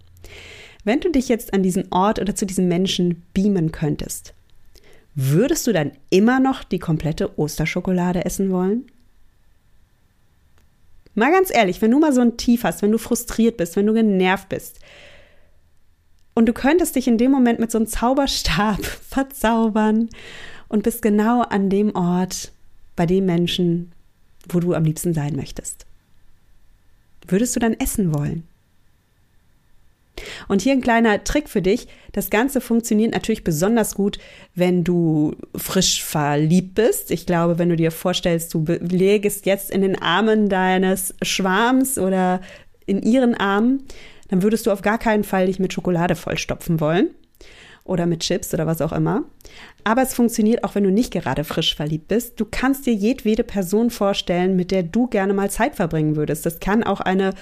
wenn 0.85 1.01
du 1.01 1.11
dich 1.11 1.27
jetzt 1.27 1.53
an 1.53 1.61
diesen 1.61 1.91
Ort 1.91 2.19
oder 2.19 2.35
zu 2.35 2.45
diesem 2.45 2.69
Menschen 2.69 3.23
beamen 3.33 3.73
könntest, 3.73 4.33
würdest 5.13 5.67
du 5.67 5.73
dann 5.73 5.91
immer 6.09 6.39
noch 6.39 6.63
die 6.63 6.79
komplette 6.79 7.37
Osterschokolade 7.37 8.23
essen 8.23 8.49
wollen? 8.51 8.85
Mal 11.15 11.31
ganz 11.31 11.53
ehrlich, 11.53 11.81
wenn 11.81 11.91
du 11.91 11.99
mal 11.99 12.13
so 12.13 12.21
ein 12.21 12.37
Tief 12.37 12.63
hast, 12.63 12.81
wenn 12.81 12.91
du 12.91 12.97
frustriert 12.97 13.57
bist, 13.57 13.75
wenn 13.75 13.87
du 13.87 13.93
genervt 13.93 14.49
bist, 14.49 14.79
Und 16.35 16.45
du 16.45 16.53
könntest 16.53 16.95
dich 16.95 17.07
in 17.07 17.17
dem 17.17 17.31
Moment 17.31 17.59
mit 17.59 17.69
so 17.71 17.77
einem 17.77 17.87
Zauberstab 17.87 18.83
verzaubern 19.09 20.09
und 20.69 20.83
bist 20.83 21.01
genau 21.01 21.41
an 21.41 21.69
dem 21.69 21.93
Ort 21.95 22.53
bei 22.95 23.05
dem 23.05 23.25
Menschen, 23.25 23.91
wo 24.47 24.59
du 24.59 24.73
am 24.73 24.85
liebsten 24.85 25.13
sein 25.13 25.35
möchtest. 25.35 25.85
Würdest 27.27 27.55
du 27.55 27.59
dann 27.59 27.73
essen 27.73 28.13
wollen? 28.13 28.47
Und 30.47 30.61
hier 30.61 30.73
ein 30.73 30.81
kleiner 30.81 31.23
Trick 31.23 31.49
für 31.49 31.61
dich. 31.61 31.88
Das 32.11 32.29
Ganze 32.29 32.61
funktioniert 32.61 33.13
natürlich 33.13 33.43
besonders 33.43 33.95
gut, 33.95 34.19
wenn 34.55 34.83
du 34.83 35.35
frisch 35.55 36.03
verliebt 36.03 36.75
bist. 36.75 37.11
Ich 37.11 37.25
glaube, 37.25 37.59
wenn 37.59 37.69
du 37.69 37.75
dir 37.75 37.91
vorstellst, 37.91 38.53
du 38.53 38.65
legst 38.67 39.45
jetzt 39.45 39.71
in 39.71 39.81
den 39.81 40.01
Armen 40.01 40.49
deines 40.49 41.15
Schwarms 41.21 41.97
oder 41.97 42.41
in 42.85 43.01
ihren 43.03 43.35
Armen, 43.35 43.83
dann 44.29 44.43
würdest 44.43 44.65
du 44.65 44.71
auf 44.71 44.81
gar 44.81 44.97
keinen 44.97 45.23
Fall 45.23 45.47
dich 45.47 45.59
mit 45.59 45.73
Schokolade 45.73 46.15
vollstopfen 46.15 46.79
wollen 46.79 47.09
oder 47.83 48.05
mit 48.05 48.21
Chips 48.21 48.53
oder 48.53 48.67
was 48.67 48.81
auch 48.81 48.91
immer. 48.91 49.23
Aber 49.83 50.03
es 50.03 50.13
funktioniert 50.13 50.63
auch, 50.63 50.75
wenn 50.75 50.83
du 50.83 50.91
nicht 50.91 51.11
gerade 51.11 51.43
frisch 51.43 51.75
verliebt 51.75 52.07
bist. 52.07 52.39
Du 52.39 52.45
kannst 52.49 52.85
dir 52.85 52.93
jedwede 52.93 53.43
Person 53.43 53.89
vorstellen, 53.89 54.55
mit 54.55 54.71
der 54.71 54.83
du 54.83 55.07
gerne 55.07 55.33
mal 55.33 55.49
Zeit 55.49 55.75
verbringen 55.75 56.15
würdest. 56.15 56.45
Das 56.45 56.59
kann 56.59 56.83
auch 56.83 57.01
eine 57.01 57.33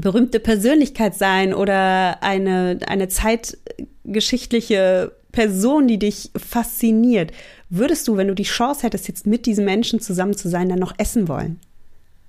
berühmte 0.00 0.40
Persönlichkeit 0.40 1.14
sein 1.14 1.54
oder 1.54 2.22
eine, 2.22 2.78
eine 2.86 3.08
zeitgeschichtliche 3.08 5.12
Person, 5.32 5.88
die 5.88 5.98
dich 5.98 6.30
fasziniert. 6.36 7.32
Würdest 7.68 8.08
du, 8.08 8.16
wenn 8.16 8.28
du 8.28 8.34
die 8.34 8.44
Chance 8.44 8.84
hättest, 8.84 9.08
jetzt 9.08 9.26
mit 9.26 9.46
diesem 9.46 9.64
Menschen 9.64 10.00
zusammen 10.00 10.36
zu 10.36 10.48
sein, 10.48 10.68
dann 10.68 10.78
noch 10.78 10.94
essen 10.98 11.28
wollen? 11.28 11.60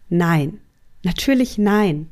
Nein. 0.10 0.60
Natürlich 1.04 1.58
nein. 1.58 2.10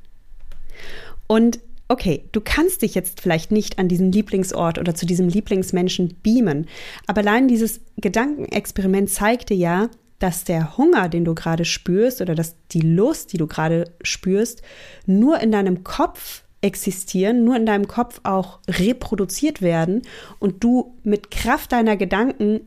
Und 1.27 1.59
okay, 1.87 2.23
du 2.31 2.41
kannst 2.41 2.81
dich 2.81 2.95
jetzt 2.95 3.21
vielleicht 3.21 3.51
nicht 3.51 3.79
an 3.79 3.87
diesen 3.87 4.11
Lieblingsort 4.11 4.77
oder 4.77 4.95
zu 4.95 5.05
diesem 5.05 5.27
Lieblingsmenschen 5.27 6.15
beamen, 6.23 6.67
aber 7.07 7.21
allein 7.21 7.47
dieses 7.47 7.81
Gedankenexperiment 7.97 9.09
zeigte 9.09 9.53
ja, 9.53 9.89
dass 10.19 10.43
der 10.43 10.77
Hunger, 10.77 11.09
den 11.09 11.25
du 11.25 11.35
gerade 11.35 11.65
spürst 11.65 12.21
oder 12.21 12.35
dass 12.35 12.55
die 12.71 12.81
Lust, 12.81 13.33
die 13.33 13.37
du 13.37 13.47
gerade 13.47 13.91
spürst, 14.01 14.61
nur 15.05 15.39
in 15.39 15.51
deinem 15.51 15.83
Kopf 15.83 16.43
existieren, 16.61 17.43
nur 17.43 17.55
in 17.55 17.65
deinem 17.65 17.87
Kopf 17.87 18.21
auch 18.23 18.59
reproduziert 18.67 19.61
werden 19.61 20.01
und 20.39 20.63
du 20.63 20.95
mit 21.03 21.29
Kraft 21.29 21.71
deiner 21.71 21.95
Gedanken 21.95 22.61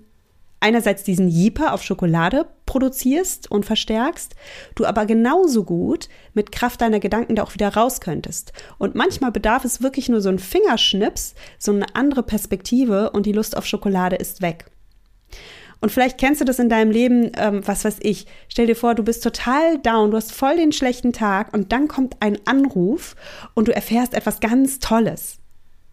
einerseits 0.61 1.05
diesen 1.05 1.29
Jeeper 1.29 1.73
auf 1.73 1.83
Schokolade 1.83 2.47
produzierst 2.67 3.51
und 3.51 3.65
verstärkst, 3.65 4.35
du 4.75 4.87
aber 4.87 5.07
genauso 5.07 5.65
gut 5.65 6.09
mit 6.35 6.53
Kraft 6.53 6.81
deiner 6.81 7.01
Gedanken 7.01 7.37
da 7.37 7.45
auch 7.45 7.55
wieder 7.55 7.75
raus 7.75 8.01
könntest. 8.01 8.53
Und 8.77 8.95
manchmal 8.95 9.33
bedarf 9.33 9.65
es 9.65 9.83
wirklich 9.83 10.09
nur 10.09 10.21
so 10.21 10.29
ein 10.29 10.39
Fingerschnips, 10.39 11.35
so 11.59 11.73
eine 11.73 11.95
andere 11.95 12.23
Perspektive 12.23 13.11
und 13.11 13.27
die 13.27 13.33
Lust 13.33 13.57
auf 13.57 13.67
Schokolade 13.67 14.17
ist 14.17 14.43
weg. 14.43 14.67
Und 15.81 15.91
vielleicht 15.91 16.19
kennst 16.19 16.41
du 16.41 16.45
das 16.45 16.59
in 16.59 16.69
deinem 16.69 16.91
Leben, 16.91 17.31
ähm, 17.37 17.63
was 17.67 17.85
weiß 17.85 17.99
ich. 18.01 18.27
Stell 18.49 18.67
dir 18.67 18.77
vor, 18.77 18.95
du 18.95 19.05
bist 19.05 19.23
total 19.23 19.79
down, 19.79 20.11
du 20.11 20.17
hast 20.17 20.33
voll 20.33 20.57
den 20.57 20.73
schlechten 20.73 21.13
Tag 21.13 21.55
und 21.55 21.73
dann 21.73 21.89
kommt 21.89 22.17
ein 22.21 22.39
Anruf 22.47 23.15
und 23.55 23.69
du 23.69 23.75
erfährst 23.75 24.15
etwas 24.15 24.41
ganz 24.41 24.81
Tolles. 24.81 25.39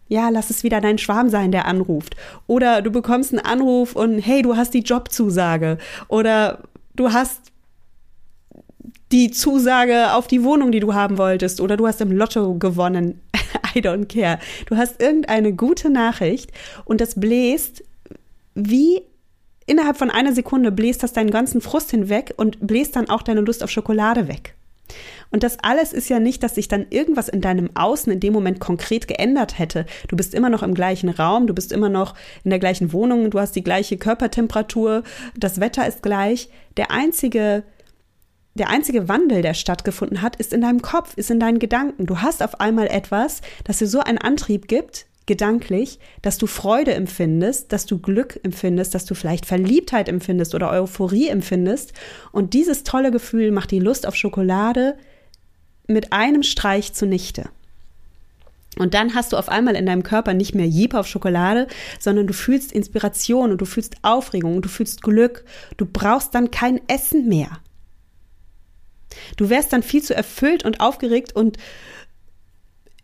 Ja, 0.08 0.28
lass 0.28 0.50
es 0.50 0.62
wieder 0.62 0.80
dein 0.80 0.98
Schwarm 0.98 1.30
sein, 1.30 1.50
der 1.50 1.66
anruft. 1.66 2.16
Oder 2.46 2.82
du 2.82 2.90
bekommst 2.90 3.32
einen 3.32 3.44
Anruf 3.44 3.96
und 3.96 4.20
hey, 4.20 4.42
du 4.42 4.56
hast 4.56 4.74
die 4.74 4.80
Jobzusage. 4.80 5.78
Oder 6.08 6.62
du 6.94 7.12
hast 7.12 7.52
die 9.12 9.30
Zusage 9.30 10.12
auf 10.12 10.26
die 10.26 10.44
Wohnung, 10.44 10.70
die 10.70 10.80
du 10.80 10.94
haben 10.94 11.18
wolltest. 11.18 11.60
Oder 11.60 11.76
du 11.76 11.86
hast 11.86 12.00
im 12.00 12.12
Lotto 12.12 12.54
gewonnen. 12.54 13.20
I 13.74 13.80
don't 13.80 14.06
care. 14.06 14.38
Du 14.66 14.76
hast 14.76 15.00
irgendeine 15.00 15.52
gute 15.52 15.90
Nachricht 15.90 16.52
und 16.84 17.00
das 17.00 17.18
bläst 17.18 17.82
wie 18.54 19.02
innerhalb 19.66 19.96
von 19.96 20.10
einer 20.10 20.32
Sekunde 20.32 20.72
bläst 20.72 21.02
das 21.02 21.12
deinen 21.12 21.30
ganzen 21.30 21.60
Frust 21.60 21.90
hinweg 21.90 22.34
und 22.36 22.66
bläst 22.66 22.96
dann 22.96 23.10
auch 23.10 23.22
deine 23.22 23.40
Lust 23.40 23.62
auf 23.62 23.70
Schokolade 23.70 24.28
weg. 24.28 24.54
Und 25.30 25.42
das 25.42 25.58
alles 25.60 25.92
ist 25.92 26.08
ja 26.08 26.20
nicht, 26.20 26.42
dass 26.42 26.54
sich 26.54 26.68
dann 26.68 26.86
irgendwas 26.90 27.28
in 27.28 27.40
deinem 27.40 27.70
Außen 27.74 28.12
in 28.12 28.20
dem 28.20 28.32
Moment 28.32 28.60
konkret 28.60 29.08
geändert 29.08 29.58
hätte. 29.58 29.84
Du 30.08 30.16
bist 30.16 30.34
immer 30.34 30.48
noch 30.48 30.62
im 30.62 30.74
gleichen 30.74 31.08
Raum, 31.08 31.46
du 31.48 31.54
bist 31.54 31.72
immer 31.72 31.88
noch 31.88 32.14
in 32.44 32.50
der 32.50 32.60
gleichen 32.60 32.92
Wohnung, 32.92 33.30
du 33.30 33.40
hast 33.40 33.56
die 33.56 33.64
gleiche 33.64 33.96
Körpertemperatur, 33.96 35.02
das 35.36 35.60
Wetter 35.60 35.86
ist 35.86 36.02
gleich. 36.02 36.48
Der 36.76 36.90
einzige 36.90 37.64
der 38.54 38.70
einzige 38.70 39.06
Wandel, 39.06 39.42
der 39.42 39.52
stattgefunden 39.52 40.22
hat, 40.22 40.36
ist 40.36 40.54
in 40.54 40.62
deinem 40.62 40.80
Kopf, 40.80 41.12
ist 41.16 41.30
in 41.30 41.38
deinen 41.38 41.58
Gedanken. 41.58 42.06
Du 42.06 42.22
hast 42.22 42.42
auf 42.42 42.58
einmal 42.58 42.86
etwas, 42.86 43.42
das 43.64 43.78
dir 43.78 43.86
so 43.86 44.00
einen 44.00 44.16
Antrieb 44.16 44.66
gibt, 44.66 45.04
gedanklich, 45.26 45.98
dass 46.22 46.38
du 46.38 46.46
Freude 46.46 46.94
empfindest, 46.94 47.72
dass 47.72 47.86
du 47.86 47.98
Glück 47.98 48.38
empfindest, 48.42 48.94
dass 48.94 49.04
du 49.04 49.14
vielleicht 49.14 49.44
Verliebtheit 49.44 50.08
empfindest 50.08 50.54
oder 50.54 50.70
Euphorie 50.70 51.28
empfindest. 51.28 51.92
Und 52.32 52.54
dieses 52.54 52.84
tolle 52.84 53.10
Gefühl 53.10 53.50
macht 53.50 53.72
die 53.72 53.80
Lust 53.80 54.06
auf 54.06 54.14
Schokolade 54.14 54.96
mit 55.88 56.12
einem 56.12 56.42
Streich 56.42 56.92
zunichte. 56.92 57.48
Und 58.78 58.92
dann 58.94 59.14
hast 59.14 59.32
du 59.32 59.38
auf 59.38 59.48
einmal 59.48 59.74
in 59.74 59.86
deinem 59.86 60.02
Körper 60.02 60.34
nicht 60.34 60.54
mehr 60.54 60.66
Jeep 60.66 60.94
auf 60.94 61.06
Schokolade, 61.06 61.66
sondern 61.98 62.26
du 62.26 62.34
fühlst 62.34 62.72
Inspiration 62.72 63.50
und 63.50 63.58
du 63.58 63.64
fühlst 63.64 63.96
Aufregung 64.02 64.56
und 64.56 64.64
du 64.64 64.68
fühlst 64.68 65.02
Glück. 65.02 65.44
Du 65.76 65.86
brauchst 65.86 66.34
dann 66.34 66.50
kein 66.50 66.80
Essen 66.88 67.26
mehr. 67.26 67.48
Du 69.38 69.48
wärst 69.48 69.72
dann 69.72 69.82
viel 69.82 70.02
zu 70.02 70.14
erfüllt 70.14 70.64
und 70.64 70.80
aufgeregt 70.80 71.34
und 71.34 71.56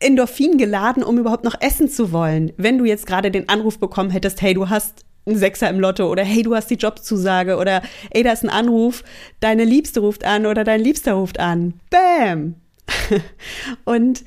Endorphin 0.03 0.59
geladen, 0.59 1.03
um 1.03 1.19
überhaupt 1.19 1.45
noch 1.45 1.61
essen 1.61 1.89
zu 1.89 2.13
wollen. 2.13 2.53
Wenn 2.57 2.79
du 2.79 2.85
jetzt 2.85 3.07
gerade 3.07 3.31
den 3.31 3.49
Anruf 3.49 3.79
bekommen 3.79 4.11
hättest, 4.11 4.43
hey, 4.43 4.55
du 4.55 4.69
hast 4.69 5.05
einen 5.27 5.37
Sechser 5.37 5.71
im 5.71 5.81
Lotto 5.81 6.11
oder 6.11 6.25
hey, 6.25 6.43
du 6.43 6.55
hast 6.55 6.69
die 6.71 6.75
Jobzusage 6.75 7.57
oder 7.57 7.83
ey, 8.11 8.23
da 8.23 8.33
ist 8.33 8.43
ein 8.43 8.51
Anruf, 8.51 9.05
deine 9.41 9.65
Liebste 9.65 10.01
ruft 10.01 10.25
an 10.25 10.47
oder 10.47 10.65
dein 10.65 10.81
Liebster 10.81 11.15
ruft 11.15 11.39
an. 11.39 11.75
Bam! 11.91 12.57
Und 13.85 14.25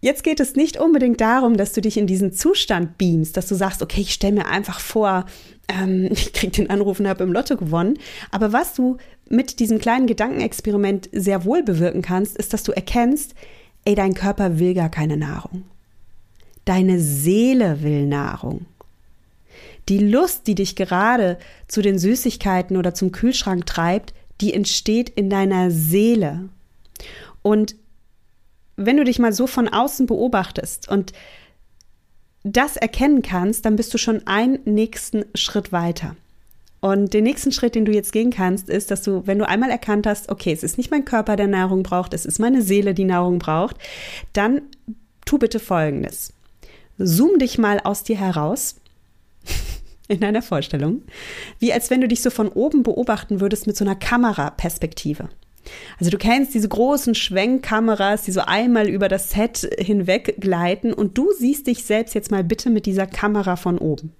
jetzt 0.00 0.24
geht 0.24 0.40
es 0.40 0.56
nicht 0.56 0.78
unbedingt 0.78 1.20
darum, 1.20 1.56
dass 1.56 1.72
du 1.72 1.80
dich 1.80 1.96
in 1.96 2.06
diesen 2.06 2.32
Zustand 2.32 2.98
beamst, 2.98 3.36
dass 3.36 3.46
du 3.46 3.54
sagst, 3.54 3.82
okay, 3.82 4.00
ich 4.00 4.12
stelle 4.12 4.34
mir 4.34 4.46
einfach 4.46 4.80
vor, 4.80 5.26
ähm, 5.68 6.08
ich 6.10 6.32
krieg 6.32 6.52
den 6.52 6.70
Anruf 6.70 6.98
und 6.98 7.08
habe 7.08 7.24
im 7.24 7.32
Lotto 7.32 7.56
gewonnen. 7.56 7.98
Aber 8.30 8.52
was 8.52 8.74
du 8.74 8.96
mit 9.28 9.60
diesem 9.60 9.78
kleinen 9.78 10.06
Gedankenexperiment 10.06 11.08
sehr 11.12 11.44
wohl 11.44 11.62
bewirken 11.62 12.02
kannst, 12.02 12.36
ist, 12.36 12.52
dass 12.52 12.64
du 12.64 12.72
erkennst, 12.72 13.34
ey, 13.84 13.94
dein 13.94 14.14
Körper 14.14 14.58
will 14.58 14.74
gar 14.74 14.88
keine 14.88 15.16
Nahrung. 15.16 15.64
Deine 16.64 16.98
Seele 16.98 17.82
will 17.82 18.06
Nahrung. 18.06 18.66
Die 19.88 19.98
Lust, 19.98 20.46
die 20.46 20.54
dich 20.54 20.76
gerade 20.76 21.38
zu 21.68 21.82
den 21.82 21.98
Süßigkeiten 21.98 22.76
oder 22.76 22.94
zum 22.94 23.12
Kühlschrank 23.12 23.66
treibt, 23.66 24.14
die 24.40 24.54
entsteht 24.54 25.10
in 25.10 25.28
deiner 25.28 25.70
Seele. 25.70 26.48
Und 27.42 27.76
wenn 28.76 28.96
du 28.96 29.04
dich 29.04 29.18
mal 29.18 29.32
so 29.32 29.46
von 29.46 29.68
außen 29.68 30.06
beobachtest 30.06 30.88
und 30.88 31.12
das 32.42 32.76
erkennen 32.76 33.22
kannst, 33.22 33.64
dann 33.64 33.76
bist 33.76 33.92
du 33.94 33.98
schon 33.98 34.26
einen 34.26 34.58
nächsten 34.64 35.24
Schritt 35.34 35.72
weiter. 35.72 36.16
Und 36.84 37.14
den 37.14 37.24
nächsten 37.24 37.50
Schritt, 37.50 37.76
den 37.76 37.86
du 37.86 37.92
jetzt 37.92 38.12
gehen 38.12 38.28
kannst, 38.28 38.68
ist, 38.68 38.90
dass 38.90 39.00
du, 39.00 39.26
wenn 39.26 39.38
du 39.38 39.48
einmal 39.48 39.70
erkannt 39.70 40.06
hast, 40.06 40.28
okay, 40.28 40.52
es 40.52 40.62
ist 40.62 40.76
nicht 40.76 40.90
mein 40.90 41.06
Körper, 41.06 41.34
der 41.34 41.46
Nahrung 41.46 41.82
braucht, 41.82 42.12
es 42.12 42.26
ist 42.26 42.38
meine 42.38 42.60
Seele, 42.60 42.92
die 42.92 43.06
Nahrung 43.06 43.38
braucht, 43.38 43.78
dann 44.34 44.60
tu 45.24 45.38
bitte 45.38 45.60
Folgendes. 45.60 46.34
Zoom 46.98 47.38
dich 47.38 47.56
mal 47.56 47.80
aus 47.80 48.02
dir 48.02 48.18
heraus 48.18 48.76
in 50.08 50.20
deiner 50.20 50.42
Vorstellung, 50.42 51.00
wie 51.58 51.72
als 51.72 51.88
wenn 51.88 52.02
du 52.02 52.06
dich 52.08 52.20
so 52.20 52.28
von 52.28 52.48
oben 52.48 52.82
beobachten 52.82 53.40
würdest 53.40 53.66
mit 53.66 53.78
so 53.78 53.84
einer 53.86 53.96
Kameraperspektive. 53.96 55.30
Also 55.98 56.10
du 56.10 56.18
kennst 56.18 56.52
diese 56.52 56.68
großen 56.68 57.14
Schwenkkameras, 57.14 58.24
die 58.24 58.32
so 58.32 58.42
einmal 58.42 58.90
über 58.90 59.08
das 59.08 59.30
Set 59.30 59.66
hinweg 59.78 60.36
gleiten 60.38 60.92
und 60.92 61.16
du 61.16 61.32
siehst 61.32 61.66
dich 61.66 61.84
selbst 61.84 62.14
jetzt 62.14 62.30
mal 62.30 62.44
bitte 62.44 62.68
mit 62.68 62.84
dieser 62.84 63.06
Kamera 63.06 63.56
von 63.56 63.78
oben. 63.78 64.12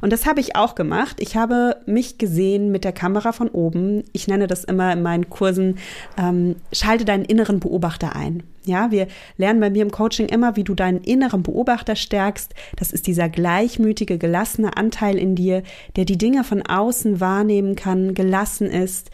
Und 0.00 0.12
das 0.12 0.26
habe 0.26 0.40
ich 0.40 0.56
auch 0.56 0.74
gemacht. 0.74 1.16
Ich 1.20 1.36
habe 1.36 1.76
mich 1.86 2.18
gesehen 2.18 2.70
mit 2.70 2.84
der 2.84 2.92
Kamera 2.92 3.32
von 3.32 3.48
oben. 3.48 4.04
Ich 4.12 4.28
nenne 4.28 4.46
das 4.46 4.64
immer 4.64 4.92
in 4.92 5.02
meinen 5.02 5.30
Kursen, 5.30 5.78
ähm, 6.18 6.56
schalte 6.72 7.04
deinen 7.04 7.24
inneren 7.24 7.60
Beobachter 7.60 8.16
ein. 8.16 8.42
Ja, 8.64 8.90
wir 8.90 9.08
lernen 9.36 9.60
bei 9.60 9.70
mir 9.70 9.82
im 9.82 9.90
Coaching 9.90 10.26
immer, 10.26 10.56
wie 10.56 10.64
du 10.64 10.74
deinen 10.74 11.02
inneren 11.02 11.42
Beobachter 11.42 11.96
stärkst. 11.96 12.54
Das 12.76 12.92
ist 12.92 13.06
dieser 13.06 13.28
gleichmütige, 13.28 14.18
gelassene 14.18 14.76
Anteil 14.76 15.18
in 15.18 15.34
dir, 15.34 15.62
der 15.96 16.04
die 16.04 16.18
Dinge 16.18 16.44
von 16.44 16.62
außen 16.62 17.20
wahrnehmen 17.20 17.74
kann, 17.74 18.14
gelassen 18.14 18.68
ist, 18.68 19.10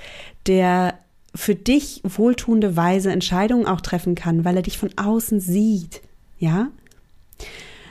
der 0.46 0.98
für 1.34 1.54
dich 1.54 2.02
wohltuende 2.04 2.76
Weise 2.76 3.10
Entscheidungen 3.10 3.66
auch 3.66 3.80
treffen 3.80 4.14
kann, 4.14 4.44
weil 4.44 4.56
er 4.56 4.62
dich 4.62 4.76
von 4.76 4.90
außen 4.96 5.40
sieht. 5.40 6.02
Ja? 6.38 6.68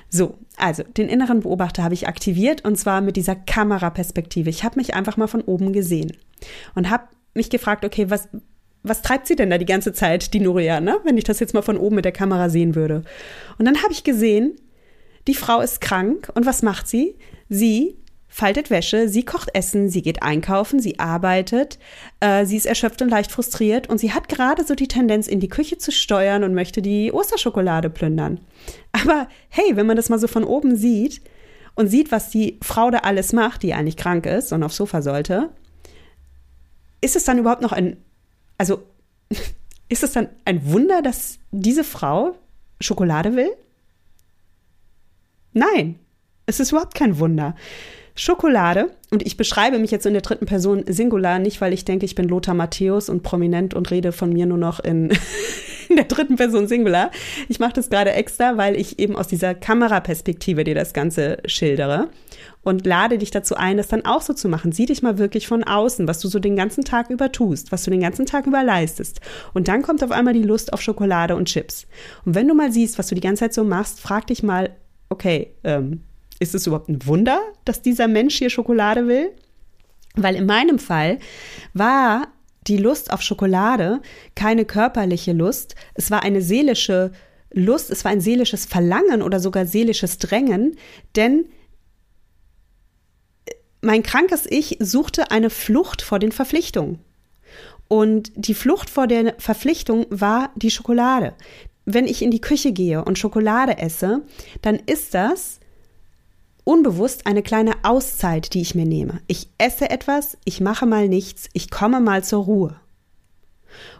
So, 0.09 0.35
also 0.57 0.83
den 0.83 1.07
inneren 1.07 1.41
Beobachter 1.41 1.83
habe 1.83 1.93
ich 1.93 2.07
aktiviert 2.07 2.65
und 2.65 2.77
zwar 2.77 3.01
mit 3.01 3.15
dieser 3.15 3.35
Kameraperspektive. 3.35 4.49
Ich 4.49 4.63
habe 4.63 4.77
mich 4.77 4.95
einfach 4.95 5.15
mal 5.15 5.27
von 5.27 5.41
oben 5.41 5.71
gesehen 5.71 6.17
und 6.73 6.89
habe 6.89 7.05
mich 7.35 7.51
gefragt, 7.51 7.85
okay, 7.85 8.09
was, 8.09 8.27
was 8.81 9.03
treibt 9.03 9.27
sie 9.27 9.35
denn 9.35 9.51
da 9.51 9.59
die 9.59 9.65
ganze 9.65 9.93
Zeit, 9.93 10.33
die 10.33 10.39
Nuria, 10.39 10.79
ne? 10.79 10.99
wenn 11.03 11.17
ich 11.17 11.23
das 11.23 11.39
jetzt 11.39 11.53
mal 11.53 11.61
von 11.61 11.77
oben 11.77 11.95
mit 11.95 12.05
der 12.05 12.11
Kamera 12.11 12.49
sehen 12.49 12.73
würde. 12.73 13.03
Und 13.59 13.65
dann 13.65 13.83
habe 13.83 13.93
ich 13.93 14.03
gesehen, 14.03 14.55
die 15.27 15.35
Frau 15.35 15.61
ist 15.61 15.79
krank 15.79 16.29
und 16.33 16.45
was 16.45 16.63
macht 16.63 16.87
sie? 16.87 17.15
Sie 17.49 17.97
faltet 18.37 18.69
Wäsche, 18.69 19.09
sie 19.09 19.25
kocht 19.25 19.49
Essen, 19.55 19.89
sie 19.89 20.03
geht 20.03 20.21
einkaufen, 20.21 20.79
sie 20.79 20.99
arbeitet, 20.99 21.79
äh, 22.19 22.45
sie 22.45 22.55
ist 22.55 22.67
erschöpft 22.67 23.01
und 23.01 23.09
leicht 23.09 23.31
frustriert 23.31 23.89
und 23.89 23.97
sie 23.97 24.13
hat 24.13 24.29
gerade 24.29 24.63
so 24.63 24.75
die 24.75 24.87
Tendenz, 24.87 25.27
in 25.27 25.39
die 25.39 25.47
Küche 25.47 25.79
zu 25.79 25.91
steuern 25.91 26.43
und 26.43 26.53
möchte 26.53 26.83
die 26.83 27.11
Osterschokolade 27.11 27.89
plündern. 27.89 28.39
Aber 28.91 29.27
hey, 29.49 29.75
wenn 29.75 29.87
man 29.87 29.97
das 29.97 30.09
mal 30.09 30.19
so 30.19 30.27
von 30.27 30.43
oben 30.43 30.75
sieht 30.75 31.23
und 31.73 31.87
sieht, 31.87 32.11
was 32.11 32.29
die 32.29 32.59
Frau 32.61 32.91
da 32.91 32.99
alles 32.99 33.33
macht, 33.33 33.63
die 33.63 33.73
eigentlich 33.73 33.97
krank 33.97 34.27
ist 34.27 34.53
und 34.53 34.61
aufs 34.61 34.77
Sofa 34.77 35.01
sollte, 35.01 35.49
ist 37.01 37.15
es 37.15 37.23
dann 37.23 37.39
überhaupt 37.39 37.63
noch 37.63 37.71
ein, 37.71 37.97
also 38.59 38.83
ist 39.89 40.03
es 40.03 40.11
dann 40.11 40.29
ein 40.45 40.71
Wunder, 40.71 41.01
dass 41.01 41.39
diese 41.49 41.83
Frau 41.83 42.35
Schokolade 42.81 43.35
will? 43.35 43.49
Nein, 45.53 45.97
es 46.45 46.59
ist 46.59 46.71
überhaupt 46.71 46.93
kein 46.93 47.17
Wunder. 47.17 47.55
Schokolade, 48.17 48.89
und 49.09 49.25
ich 49.25 49.37
beschreibe 49.37 49.79
mich 49.79 49.91
jetzt 49.91 50.05
in 50.05 50.13
der 50.13 50.21
dritten 50.21 50.45
Person 50.45 50.83
Singular, 50.87 51.39
nicht 51.39 51.61
weil 51.61 51.71
ich 51.71 51.85
denke, 51.85 52.05
ich 52.05 52.15
bin 52.15 52.27
Lothar 52.27 52.55
Matthäus 52.55 53.07
und 53.07 53.23
prominent 53.23 53.73
und 53.73 53.89
rede 53.89 54.11
von 54.11 54.33
mir 54.33 54.45
nur 54.45 54.57
noch 54.57 54.81
in, 54.81 55.11
in 55.89 55.95
der 55.95 56.05
dritten 56.05 56.35
Person 56.35 56.67
Singular. 56.67 57.11
Ich 57.47 57.59
mache 57.59 57.73
das 57.73 57.89
gerade 57.89 58.11
extra, 58.11 58.57
weil 58.57 58.75
ich 58.75 58.99
eben 58.99 59.15
aus 59.15 59.27
dieser 59.27 59.55
Kameraperspektive 59.55 60.65
dir 60.65 60.75
das 60.75 60.93
Ganze 60.93 61.37
schildere 61.45 62.09
und 62.63 62.85
lade 62.85 63.17
dich 63.17 63.31
dazu 63.31 63.55
ein, 63.55 63.77
das 63.77 63.87
dann 63.87 64.05
auch 64.05 64.21
so 64.21 64.33
zu 64.33 64.49
machen. 64.49 64.73
Sieh 64.73 64.87
dich 64.87 65.01
mal 65.01 65.17
wirklich 65.17 65.47
von 65.47 65.63
außen, 65.63 66.05
was 66.07 66.19
du 66.19 66.27
so 66.27 66.39
den 66.39 66.57
ganzen 66.57 66.83
Tag 66.83 67.09
über 67.09 67.31
tust, 67.31 67.71
was 67.71 67.83
du 67.83 67.91
den 67.91 68.01
ganzen 68.01 68.25
Tag 68.25 68.45
über 68.45 68.61
leistest. 68.61 69.21
Und 69.53 69.69
dann 69.69 69.83
kommt 69.83 70.03
auf 70.03 70.11
einmal 70.11 70.33
die 70.33 70.43
Lust 70.43 70.73
auf 70.73 70.81
Schokolade 70.81 71.37
und 71.37 71.45
Chips. 71.45 71.87
Und 72.25 72.35
wenn 72.35 72.47
du 72.47 72.55
mal 72.55 72.73
siehst, 72.73 72.97
was 72.97 73.07
du 73.07 73.15
die 73.15 73.21
ganze 73.21 73.45
Zeit 73.45 73.53
so 73.53 73.63
machst, 73.63 74.01
frag 74.01 74.27
dich 74.27 74.43
mal, 74.43 74.71
okay, 75.09 75.53
ähm, 75.63 76.01
ist 76.39 76.55
es 76.55 76.67
überhaupt 76.67 76.89
ein 76.89 77.05
Wunder, 77.05 77.41
dass 77.65 77.81
dieser 77.81 78.07
Mensch 78.07 78.37
hier 78.37 78.49
Schokolade 78.49 79.07
will? 79.07 79.31
Weil 80.15 80.35
in 80.35 80.45
meinem 80.45 80.79
Fall 80.79 81.19
war 81.73 82.27
die 82.67 82.77
Lust 82.77 83.11
auf 83.11 83.21
Schokolade 83.21 84.01
keine 84.35 84.65
körperliche 84.65 85.33
Lust, 85.33 85.75
es 85.93 86.11
war 86.11 86.23
eine 86.23 86.41
seelische 86.41 87.11
Lust, 87.51 87.89
es 87.89 88.03
war 88.03 88.11
ein 88.11 88.21
seelisches 88.21 88.65
Verlangen 88.65 89.21
oder 89.21 89.39
sogar 89.39 89.65
seelisches 89.65 90.17
Drängen, 90.17 90.75
denn 91.15 91.45
mein 93.81 94.03
krankes 94.03 94.45
Ich 94.45 94.77
suchte 94.79 95.31
eine 95.31 95.49
Flucht 95.49 96.01
vor 96.01 96.19
den 96.19 96.31
Verpflichtungen. 96.31 96.99
Und 97.87 98.31
die 98.35 98.53
Flucht 98.53 98.89
vor 98.89 99.07
der 99.07 99.35
Verpflichtung 99.37 100.07
war 100.09 100.51
die 100.55 100.71
Schokolade. 100.71 101.33
Wenn 101.85 102.05
ich 102.05 102.21
in 102.21 102.31
die 102.31 102.41
Küche 102.41 102.73
gehe 102.73 103.05
und 103.05 103.17
Schokolade 103.17 103.77
esse, 103.77 104.23
dann 104.61 104.75
ist 104.87 105.13
das 105.13 105.61
unbewusst 106.67 107.25
eine 107.25 107.41
kleine 107.41 107.73
Auszeit, 107.83 108.53
die 108.53 108.61
ich 108.61 108.75
mir 108.75 108.85
nehme. 108.85 109.21
Ich 109.27 109.49
esse 109.57 109.89
etwas, 109.89 110.37
ich 110.43 110.59
mache 110.59 110.85
mal 110.85 111.07
nichts, 111.07 111.47
ich 111.53 111.71
komme 111.71 112.01
mal 112.01 112.25
zur 112.25 112.43
Ruhe. 112.43 112.75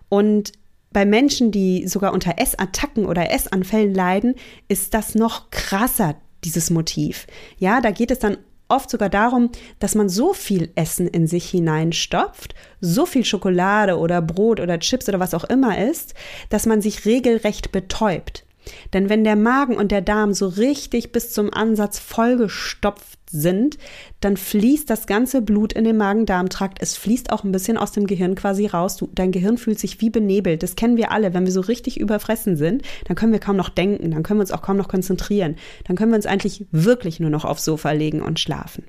Und 0.10 0.52
bei 0.92 1.06
Menschen, 1.06 1.52
die 1.52 1.88
sogar 1.88 2.14
unter 2.14 2.38
Essattacken 2.38 3.06
oder 3.06 3.32
Essanfällen 3.32 3.94
leiden, 3.94 4.36
ist 4.68 4.94
das 4.94 5.16
noch 5.16 5.50
krasser, 5.50 6.16
dieses 6.44 6.70
Motiv. 6.70 7.26
Ja, 7.58 7.80
da 7.80 7.92
geht 7.92 8.12
es 8.12 8.20
dann 8.20 8.38
oft 8.68 8.90
sogar 8.90 9.10
darum, 9.10 9.50
dass 9.80 9.96
man 9.96 10.10
so 10.10 10.34
viel 10.34 10.72
Essen 10.76 11.08
in 11.08 11.26
sich 11.26 11.50
hineinstopft, 11.50 12.54
so 12.82 13.06
viel 13.06 13.24
Schokolade 13.24 13.98
oder 13.98 14.22
Brot 14.22 14.60
oder 14.60 14.80
Chips 14.80 15.08
oder 15.08 15.22
was 15.22 15.34
auch 15.34 15.46
immer 15.46 15.78
ist, 15.78 16.16
dass 16.50 16.66
man 16.66 16.82
sich 16.82 17.06
regelrecht 17.06 17.72
betäubt. 17.72 18.47
Denn 18.94 19.10
wenn 19.10 19.24
der 19.24 19.36
Magen 19.36 19.76
und 19.76 19.92
der 19.92 20.02
Darm 20.02 20.34
so 20.34 20.48
richtig 20.48 21.12
bis 21.12 21.32
zum 21.32 21.54
Ansatz 21.54 22.00
vollgestopft 22.00 23.18
sind, 23.30 23.78
dann 24.20 24.38
fließt 24.38 24.90
das 24.90 25.06
ganze 25.06 25.42
Blut 25.42 25.74
in 25.74 25.84
den 25.84 25.98
Magen-Darm-Trakt. 25.98 26.78
Es 26.82 26.96
fließt 26.98 27.32
auch 27.32 27.44
ein 27.44 27.52
bisschen 27.52 27.78
aus 27.78 27.92
dem 27.92 28.08
Gehirn 28.08 28.36
quasi 28.36 28.68
raus. 28.68 28.96
Du, 28.98 29.10
dein 29.14 29.32
Gehirn 29.32 29.58
fühlt 29.58 29.80
sich 29.80 30.00
wie 30.02 30.10
benebelt. 30.10 30.64
Das 30.64 30.76
kennen 30.76 30.98
wir 30.98 31.12
alle. 31.12 31.34
Wenn 31.34 31.46
wir 31.46 31.52
so 31.52 31.62
richtig 31.62 32.00
überfressen 32.00 32.56
sind, 32.56 32.84
dann 33.06 33.16
können 33.16 33.34
wir 33.34 33.40
kaum 33.40 33.58
noch 33.58 33.70
denken. 33.70 34.12
Dann 34.12 34.24
können 34.24 34.40
wir 34.40 34.44
uns 34.44 34.52
auch 34.52 34.62
kaum 34.62 34.78
noch 34.78 34.88
konzentrieren. 34.88 35.56
Dann 35.86 35.96
können 35.96 36.12
wir 36.12 36.18
uns 36.18 36.26
eigentlich 36.26 36.66
wirklich 36.72 37.20
nur 37.20 37.30
noch 37.30 37.46
aufs 37.46 37.66
Sofa 37.66 37.92
legen 37.92 38.22
und 38.22 38.40
schlafen. 38.40 38.86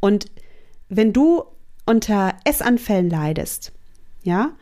Und 0.00 0.26
wenn 0.88 1.12
du 1.12 1.44
unter 1.86 2.34
Essanfällen 2.44 3.10
leidest, 3.10 3.72
ja, 4.22 4.52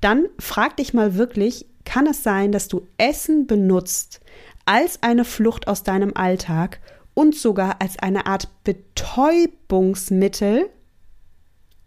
dann 0.00 0.26
frag 0.38 0.76
dich 0.76 0.94
mal 0.94 1.14
wirklich, 1.14 1.66
kann 1.86 2.06
es 2.06 2.22
sein, 2.22 2.52
dass 2.52 2.68
du 2.68 2.86
Essen 2.98 3.46
benutzt 3.46 4.20
als 4.66 5.02
eine 5.02 5.24
Flucht 5.24 5.68
aus 5.68 5.84
deinem 5.84 6.14
Alltag 6.14 6.80
und 7.14 7.34
sogar 7.34 7.80
als 7.80 7.98
eine 7.98 8.26
Art 8.26 8.50
Betäubungsmittel, 8.64 10.68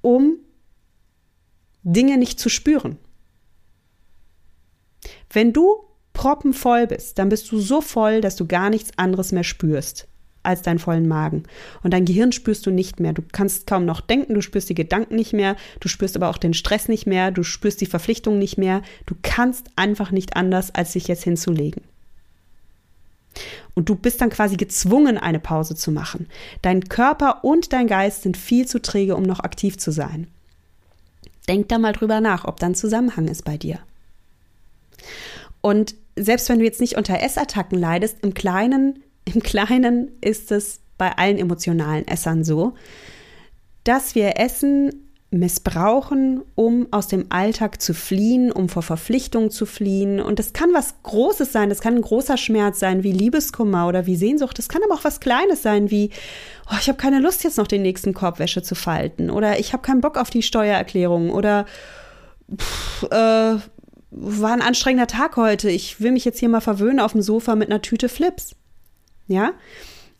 um 0.01 0.37
Dinge 1.83 2.17
nicht 2.17 2.39
zu 2.39 2.49
spüren. 2.49 2.97
Wenn 5.31 5.53
du 5.53 5.83
proppenvoll 6.13 6.87
bist, 6.87 7.19
dann 7.19 7.29
bist 7.29 7.51
du 7.51 7.59
so 7.59 7.81
voll, 7.81 8.21
dass 8.21 8.35
du 8.35 8.47
gar 8.47 8.71
nichts 8.71 8.89
anderes 8.97 9.31
mehr 9.31 9.43
spürst 9.43 10.07
als 10.43 10.61
deinen 10.61 10.79
vollen 10.79 11.07
Magen. 11.07 11.43
Und 11.83 11.93
dein 11.93 12.05
Gehirn 12.05 12.31
spürst 12.31 12.65
du 12.65 12.71
nicht 12.71 12.99
mehr. 12.99 13.13
Du 13.13 13.21
kannst 13.31 13.67
kaum 13.67 13.85
noch 13.85 14.01
denken, 14.01 14.33
du 14.33 14.41
spürst 14.41 14.69
die 14.69 14.75
Gedanken 14.75 15.15
nicht 15.15 15.33
mehr, 15.33 15.55
du 15.79 15.87
spürst 15.87 16.15
aber 16.15 16.29
auch 16.29 16.37
den 16.37 16.53
Stress 16.53 16.87
nicht 16.87 17.05
mehr, 17.05 17.31
du 17.31 17.43
spürst 17.43 17.81
die 17.81 17.85
Verpflichtung 17.85 18.39
nicht 18.39 18.57
mehr. 18.57 18.81
Du 19.05 19.15
kannst 19.21 19.67
einfach 19.75 20.11
nicht 20.11 20.35
anders, 20.35 20.73
als 20.73 20.93
sich 20.93 21.07
jetzt 21.07 21.23
hinzulegen. 21.23 21.83
Und 23.75 23.89
du 23.89 23.95
bist 23.95 24.21
dann 24.21 24.29
quasi 24.29 24.57
gezwungen, 24.57 25.17
eine 25.17 25.39
Pause 25.39 25.75
zu 25.75 25.91
machen. 25.91 26.27
Dein 26.61 26.89
Körper 26.89 27.43
und 27.43 27.71
dein 27.71 27.87
Geist 27.87 28.23
sind 28.23 28.35
viel 28.37 28.67
zu 28.67 28.81
träge, 28.81 29.15
um 29.15 29.23
noch 29.23 29.39
aktiv 29.39 29.77
zu 29.77 29.91
sein. 29.91 30.27
Denk 31.47 31.69
da 31.69 31.77
mal 31.77 31.93
drüber 31.93 32.21
nach, 32.21 32.45
ob 32.45 32.59
da 32.59 32.67
ein 32.67 32.75
Zusammenhang 32.75 33.27
ist 33.27 33.45
bei 33.45 33.57
dir. 33.57 33.79
Und 35.61 35.95
selbst 36.15 36.49
wenn 36.49 36.59
du 36.59 36.65
jetzt 36.65 36.81
nicht 36.81 36.97
unter 36.97 37.21
Essattacken 37.21 37.79
leidest, 37.79 38.17
im 38.21 38.33
Kleinen 38.33 39.03
im 39.33 39.41
Kleinen 39.41 40.11
ist 40.21 40.51
es 40.51 40.79
bei 40.97 41.17
allen 41.17 41.37
emotionalen 41.37 42.07
Essern 42.07 42.43
so, 42.43 42.73
dass 43.83 44.15
wir 44.15 44.39
Essen 44.39 45.09
missbrauchen, 45.31 46.41
um 46.55 46.87
aus 46.89 47.07
dem 47.07 47.27
Alltag 47.29 47.81
zu 47.81 47.93
fliehen, 47.93 48.51
um 48.51 48.67
vor 48.67 48.81
Verpflichtungen 48.81 49.51
zu 49.51 49.67
fliehen. 49.67 50.19
Und 50.19 50.39
das 50.39 50.53
kann 50.53 50.73
was 50.73 50.95
Großes 51.03 51.51
sein, 51.51 51.69
das 51.69 51.81
kann 51.81 51.95
ein 51.95 52.01
großer 52.01 52.35
Schmerz 52.35 52.79
sein, 52.79 53.03
wie 53.03 53.11
Liebeskummer 53.11 53.87
oder 53.87 54.07
wie 54.07 54.15
Sehnsucht. 54.15 54.57
Das 54.57 54.69
kann 54.69 54.81
aber 54.83 54.95
auch 54.95 55.03
was 55.03 55.19
Kleines 55.19 55.61
sein, 55.61 55.91
wie, 55.91 56.09
oh, 56.71 56.75
ich 56.79 56.87
habe 56.87 56.97
keine 56.97 57.19
Lust, 57.19 57.43
jetzt 57.43 57.57
noch 57.57 57.67
den 57.67 57.83
nächsten 57.83 58.15
Korbwäsche 58.15 58.63
zu 58.63 58.73
falten. 58.73 59.29
Oder 59.29 59.59
ich 59.59 59.71
habe 59.71 59.83
keinen 59.83 60.01
Bock 60.01 60.17
auf 60.17 60.31
die 60.31 60.41
Steuererklärung. 60.41 61.29
Oder 61.29 61.67
pff, 62.55 63.03
äh, 63.11 63.57
war 64.11 64.51
ein 64.51 64.63
anstrengender 64.63 65.07
Tag 65.07 65.37
heute. 65.37 65.69
Ich 65.69 66.01
will 66.01 66.11
mich 66.11 66.25
jetzt 66.25 66.39
hier 66.39 66.49
mal 66.49 66.61
verwöhnen 66.61 66.99
auf 66.99 67.11
dem 67.11 67.21
Sofa 67.21 67.55
mit 67.55 67.69
einer 67.69 67.83
Tüte 67.83 68.09
Flips. 68.09 68.55
Ja? 69.29 69.53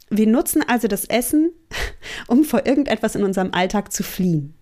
Wir 0.09 0.27
nutzen 0.27 0.63
also 0.65 0.87
das 0.87 1.03
Essen, 1.05 1.51
um 2.27 2.45
vor 2.45 2.65
irgendetwas 2.65 3.15
in 3.15 3.23
unserem 3.23 3.53
Alltag 3.53 3.91
zu 3.91 4.03
fliehen. 4.03 4.53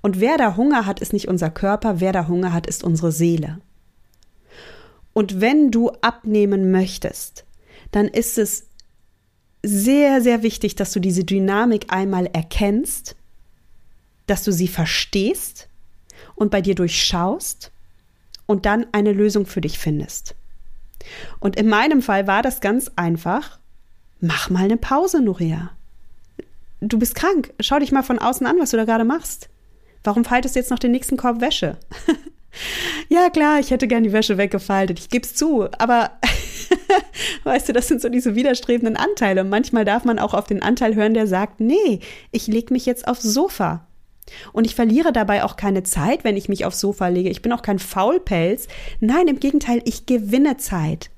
Und 0.00 0.20
wer 0.20 0.38
da 0.38 0.56
Hunger 0.56 0.86
hat, 0.86 1.00
ist 1.00 1.12
nicht 1.12 1.28
unser 1.28 1.50
Körper, 1.50 2.00
wer 2.00 2.12
da 2.12 2.28
Hunger 2.28 2.52
hat, 2.52 2.66
ist 2.66 2.84
unsere 2.84 3.12
Seele. 3.12 3.58
Und 5.12 5.40
wenn 5.40 5.70
du 5.70 5.90
abnehmen 6.00 6.70
möchtest, 6.70 7.44
dann 7.90 8.08
ist 8.08 8.38
es 8.38 8.68
sehr, 9.62 10.22
sehr 10.22 10.42
wichtig, 10.42 10.74
dass 10.76 10.92
du 10.92 11.00
diese 11.00 11.24
Dynamik 11.24 11.92
einmal 11.92 12.26
erkennst, 12.26 13.16
dass 14.26 14.44
du 14.44 14.52
sie 14.52 14.68
verstehst 14.68 15.68
und 16.34 16.50
bei 16.50 16.60
dir 16.62 16.74
durchschaust 16.74 17.72
und 18.46 18.66
dann 18.66 18.86
eine 18.92 19.12
Lösung 19.12 19.46
für 19.46 19.60
dich 19.60 19.78
findest. 19.78 20.34
Und 21.40 21.56
in 21.56 21.68
meinem 21.68 22.02
Fall 22.02 22.26
war 22.26 22.42
das 22.42 22.60
ganz 22.60 22.90
einfach. 22.96 23.58
Mach 24.24 24.50
mal 24.50 24.62
eine 24.62 24.76
Pause, 24.76 25.20
Nuria. 25.20 25.72
Du 26.80 26.96
bist 26.96 27.16
krank. 27.16 27.52
Schau 27.58 27.80
dich 27.80 27.90
mal 27.90 28.04
von 28.04 28.20
außen 28.20 28.46
an, 28.46 28.56
was 28.60 28.70
du 28.70 28.76
da 28.76 28.84
gerade 28.84 29.04
machst. 29.04 29.48
Warum 30.04 30.24
faltest 30.24 30.54
du 30.54 30.60
jetzt 30.60 30.70
noch 30.70 30.78
den 30.78 30.92
nächsten 30.92 31.16
Korb 31.16 31.40
Wäsche? 31.40 31.76
ja, 33.08 33.30
klar, 33.30 33.58
ich 33.58 33.72
hätte 33.72 33.88
gern 33.88 34.04
die 34.04 34.12
Wäsche 34.12 34.38
weggefaltet. 34.38 35.00
Ich 35.00 35.08
geb's 35.08 35.34
zu. 35.34 35.66
Aber 35.76 36.12
weißt 37.42 37.68
du, 37.68 37.72
das 37.72 37.88
sind 37.88 38.00
so 38.00 38.08
diese 38.08 38.36
widerstrebenden 38.36 38.96
Anteile. 38.96 39.40
Und 39.40 39.48
manchmal 39.48 39.84
darf 39.84 40.04
man 40.04 40.20
auch 40.20 40.34
auf 40.34 40.46
den 40.46 40.62
Anteil 40.62 40.94
hören, 40.94 41.14
der 41.14 41.26
sagt, 41.26 41.58
nee, 41.58 41.98
ich 42.30 42.46
leg 42.46 42.70
mich 42.70 42.86
jetzt 42.86 43.08
aufs 43.08 43.24
Sofa. 43.24 43.88
Und 44.52 44.66
ich 44.66 44.76
verliere 44.76 45.12
dabei 45.12 45.42
auch 45.42 45.56
keine 45.56 45.82
Zeit, 45.82 46.22
wenn 46.22 46.36
ich 46.36 46.48
mich 46.48 46.64
aufs 46.64 46.78
Sofa 46.78 47.08
lege. 47.08 47.28
Ich 47.28 47.42
bin 47.42 47.52
auch 47.52 47.62
kein 47.62 47.80
Faulpelz. 47.80 48.68
Nein, 49.00 49.26
im 49.26 49.40
Gegenteil, 49.40 49.82
ich 49.84 50.06
gewinne 50.06 50.58
Zeit. 50.58 51.10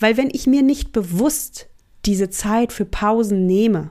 Weil 0.00 0.16
wenn 0.16 0.30
ich 0.32 0.48
mir 0.48 0.62
nicht 0.62 0.90
bewusst 0.90 1.68
diese 2.06 2.30
Zeit 2.30 2.72
für 2.72 2.84
Pausen 2.84 3.46
nehme, 3.46 3.90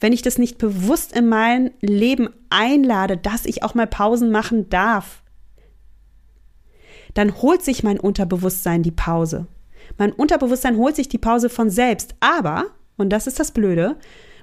wenn 0.00 0.12
ich 0.12 0.22
das 0.22 0.38
nicht 0.38 0.58
bewusst 0.58 1.16
in 1.16 1.28
mein 1.28 1.70
Leben 1.80 2.28
einlade, 2.50 3.16
dass 3.16 3.46
ich 3.46 3.62
auch 3.62 3.74
mal 3.74 3.86
Pausen 3.86 4.30
machen 4.30 4.68
darf, 4.68 5.22
dann 7.14 7.40
holt 7.42 7.62
sich 7.62 7.82
mein 7.82 7.98
Unterbewusstsein 7.98 8.82
die 8.82 8.90
Pause. 8.90 9.46
Mein 9.98 10.12
Unterbewusstsein 10.12 10.76
holt 10.76 10.96
sich 10.96 11.08
die 11.08 11.18
Pause 11.18 11.48
von 11.48 11.70
selbst, 11.70 12.14
aber, 12.20 12.66
und 12.96 13.10
das 13.10 13.26
ist 13.26 13.40
das 13.40 13.52
Blöde, 13.52 13.96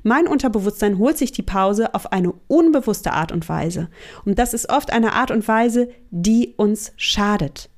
mein 0.04 0.28
Unterbewusstsein 0.28 0.98
holt 0.98 1.18
sich 1.18 1.32
die 1.32 1.44
Pause 1.44 1.94
auf 1.94 2.12
eine 2.12 2.34
unbewusste 2.48 3.12
Art 3.14 3.32
und 3.32 3.48
Weise. 3.50 3.90
Und 4.24 4.40
das 4.40 4.54
ist 4.54 4.70
oft 4.70 4.92
eine 4.92 5.14
Art 5.14 5.32
und 5.32 5.48
Weise, 5.48 5.90
die 6.10 6.54
uns 6.56 6.94
schadet. 6.96 7.70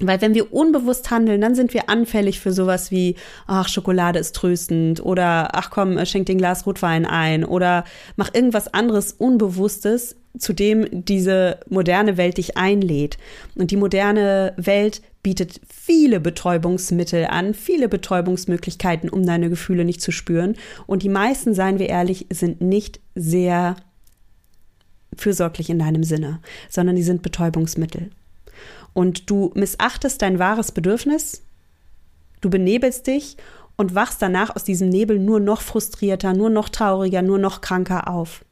Weil 0.00 0.20
wenn 0.20 0.34
wir 0.34 0.52
unbewusst 0.52 1.10
handeln, 1.10 1.40
dann 1.40 1.56
sind 1.56 1.74
wir 1.74 1.90
anfällig 1.90 2.38
für 2.38 2.52
sowas 2.52 2.92
wie, 2.92 3.16
ach, 3.48 3.68
Schokolade 3.68 4.20
ist 4.20 4.36
tröstend 4.36 5.04
oder 5.04 5.56
ach 5.56 5.70
komm, 5.70 6.04
schenk 6.06 6.26
den 6.26 6.38
Glas 6.38 6.66
Rotwein 6.66 7.04
ein 7.04 7.44
oder 7.44 7.84
mach 8.16 8.32
irgendwas 8.32 8.72
anderes 8.72 9.12
Unbewusstes, 9.12 10.14
zu 10.38 10.52
dem 10.52 10.86
diese 11.04 11.58
moderne 11.68 12.16
Welt 12.16 12.38
dich 12.38 12.56
einlädt. 12.56 13.18
Und 13.56 13.72
die 13.72 13.76
moderne 13.76 14.52
Welt 14.56 15.02
bietet 15.24 15.60
viele 15.68 16.20
Betäubungsmittel 16.20 17.26
an, 17.26 17.52
viele 17.52 17.88
Betäubungsmöglichkeiten, 17.88 19.10
um 19.10 19.26
deine 19.26 19.50
Gefühle 19.50 19.84
nicht 19.84 20.00
zu 20.00 20.12
spüren. 20.12 20.54
Und 20.86 21.02
die 21.02 21.08
meisten, 21.08 21.54
seien 21.54 21.80
wir 21.80 21.88
ehrlich, 21.88 22.26
sind 22.30 22.60
nicht 22.60 23.00
sehr 23.16 23.74
fürsorglich 25.16 25.70
in 25.70 25.80
deinem 25.80 26.04
Sinne, 26.04 26.38
sondern 26.68 26.94
die 26.94 27.02
sind 27.02 27.22
Betäubungsmittel 27.22 28.10
und 28.92 29.30
du 29.30 29.52
missachtest 29.54 30.22
dein 30.22 30.38
wahres 30.38 30.72
Bedürfnis, 30.72 31.42
du 32.40 32.50
benebelst 32.50 33.06
dich 33.06 33.36
und 33.76 33.94
wachst 33.94 34.20
danach 34.20 34.54
aus 34.54 34.64
diesem 34.64 34.88
Nebel 34.88 35.18
nur 35.18 35.40
noch 35.40 35.60
frustrierter, 35.62 36.34
nur 36.34 36.50
noch 36.50 36.68
trauriger, 36.68 37.22
nur 37.22 37.38
noch 37.38 37.60
kranker 37.60 38.08
auf. 38.08 38.44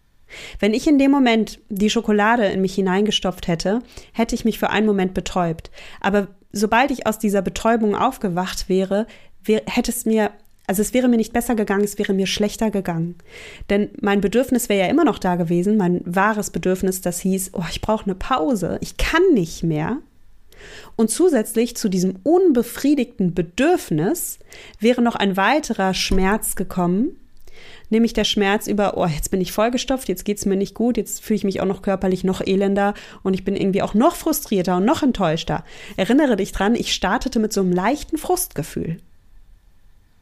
Wenn 0.58 0.74
ich 0.74 0.86
in 0.86 0.98
dem 0.98 1.10
Moment 1.10 1.60
die 1.68 1.90
Schokolade 1.90 2.46
in 2.46 2.60
mich 2.60 2.74
hineingestopft 2.74 3.48
hätte, 3.48 3.80
hätte 4.12 4.34
ich 4.34 4.44
mich 4.44 4.58
für 4.58 4.70
einen 4.70 4.86
Moment 4.86 5.14
betäubt. 5.14 5.70
Aber 6.00 6.28
sobald 6.52 6.90
ich 6.90 7.06
aus 7.06 7.18
dieser 7.18 7.42
Betäubung 7.42 7.94
aufgewacht 7.94 8.68
wäre, 8.68 9.06
wär, 9.44 9.62
hätte 9.66 9.90
es 9.90 10.04
mir, 10.04 10.30
also 10.66 10.82
es 10.82 10.94
wäre 10.94 11.08
mir 11.08 11.16
nicht 11.16 11.32
besser 11.32 11.54
gegangen, 11.54 11.84
es 11.84 11.98
wäre 11.98 12.12
mir 12.12 12.26
schlechter 12.26 12.70
gegangen. 12.70 13.16
Denn 13.70 13.90
mein 14.00 14.20
Bedürfnis 14.20 14.68
wäre 14.68 14.86
ja 14.86 14.90
immer 14.90 15.04
noch 15.04 15.18
da 15.18 15.36
gewesen, 15.36 15.76
mein 15.76 16.00
wahres 16.04 16.50
Bedürfnis, 16.50 17.00
das 17.00 17.20
hieß, 17.20 17.50
oh, 17.52 17.64
ich 17.70 17.80
brauche 17.80 18.04
eine 18.04 18.14
Pause, 18.14 18.78
ich 18.80 18.96
kann 18.96 19.22
nicht 19.32 19.62
mehr. 19.62 19.98
Und 20.96 21.10
zusätzlich 21.10 21.76
zu 21.76 21.88
diesem 21.88 22.16
unbefriedigten 22.22 23.34
Bedürfnis 23.34 24.38
wäre 24.80 25.02
noch 25.02 25.14
ein 25.14 25.36
weiterer 25.36 25.94
Schmerz 25.94 26.56
gekommen, 26.56 27.16
nämlich 27.90 28.12
der 28.12 28.24
Schmerz 28.24 28.66
über, 28.66 28.96
oh, 28.96 29.06
jetzt 29.06 29.30
bin 29.30 29.40
ich 29.40 29.52
vollgestopft, 29.52 30.08
jetzt 30.08 30.24
geht 30.24 30.38
es 30.38 30.46
mir 30.46 30.56
nicht 30.56 30.74
gut, 30.74 30.96
jetzt 30.96 31.22
fühle 31.22 31.36
ich 31.36 31.44
mich 31.44 31.60
auch 31.60 31.66
noch 31.66 31.82
körperlich 31.82 32.24
noch 32.24 32.40
elender 32.40 32.94
und 33.22 33.34
ich 33.34 33.44
bin 33.44 33.56
irgendwie 33.56 33.82
auch 33.82 33.94
noch 33.94 34.16
frustrierter 34.16 34.76
und 34.76 34.84
noch 34.84 35.02
enttäuschter. 35.02 35.64
Erinnere 35.96 36.36
dich 36.36 36.52
dran, 36.52 36.74
ich 36.74 36.94
startete 36.94 37.38
mit 37.38 37.52
so 37.52 37.60
einem 37.60 37.72
leichten 37.72 38.18
Frustgefühl. 38.18 38.98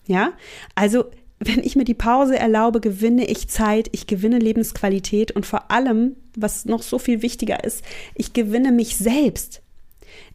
Ja, 0.07 0.33
also 0.75 1.05
wenn 1.41 1.61
ich 1.61 1.77
mir 1.77 1.85
die 1.85 1.95
Pause 1.95 2.39
erlaube, 2.39 2.81
gewinne 2.81 3.27
ich 3.27 3.49
Zeit, 3.49 3.89
ich 3.93 4.07
gewinne 4.07 4.39
Lebensqualität 4.39 5.33
und 5.33 5.47
vor 5.47 5.71
allem, 5.71 6.17
was 6.37 6.65
noch 6.65 6.83
so 6.83 6.99
viel 6.99 7.23
wichtiger 7.23 7.65
ist, 7.65 7.85
ich 8.15 8.33
gewinne 8.33 8.73
mich 8.73 8.97
selbst. 8.97 9.61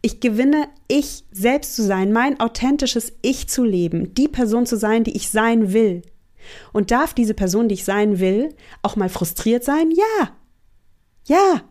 Ich 0.01 0.21
gewinne, 0.21 0.69
ich 0.87 1.25
selbst 1.31 1.75
zu 1.75 1.83
sein, 1.83 2.13
mein 2.13 2.39
authentisches 2.39 3.13
Ich 3.21 3.49
zu 3.49 3.63
leben, 3.65 4.13
die 4.13 4.27
Person 4.27 4.65
zu 4.65 4.77
sein, 4.77 5.03
die 5.03 5.15
ich 5.15 5.29
sein 5.29 5.73
will. 5.73 6.03
Und 6.71 6.91
darf 6.91 7.13
diese 7.13 7.33
Person, 7.33 7.67
die 7.67 7.75
ich 7.75 7.83
sein 7.83 8.19
will, 8.19 8.55
auch 8.81 8.95
mal 8.95 9.09
frustriert 9.09 9.63
sein? 9.63 9.91
Ja. 9.91 10.31
Ja. 11.25 11.61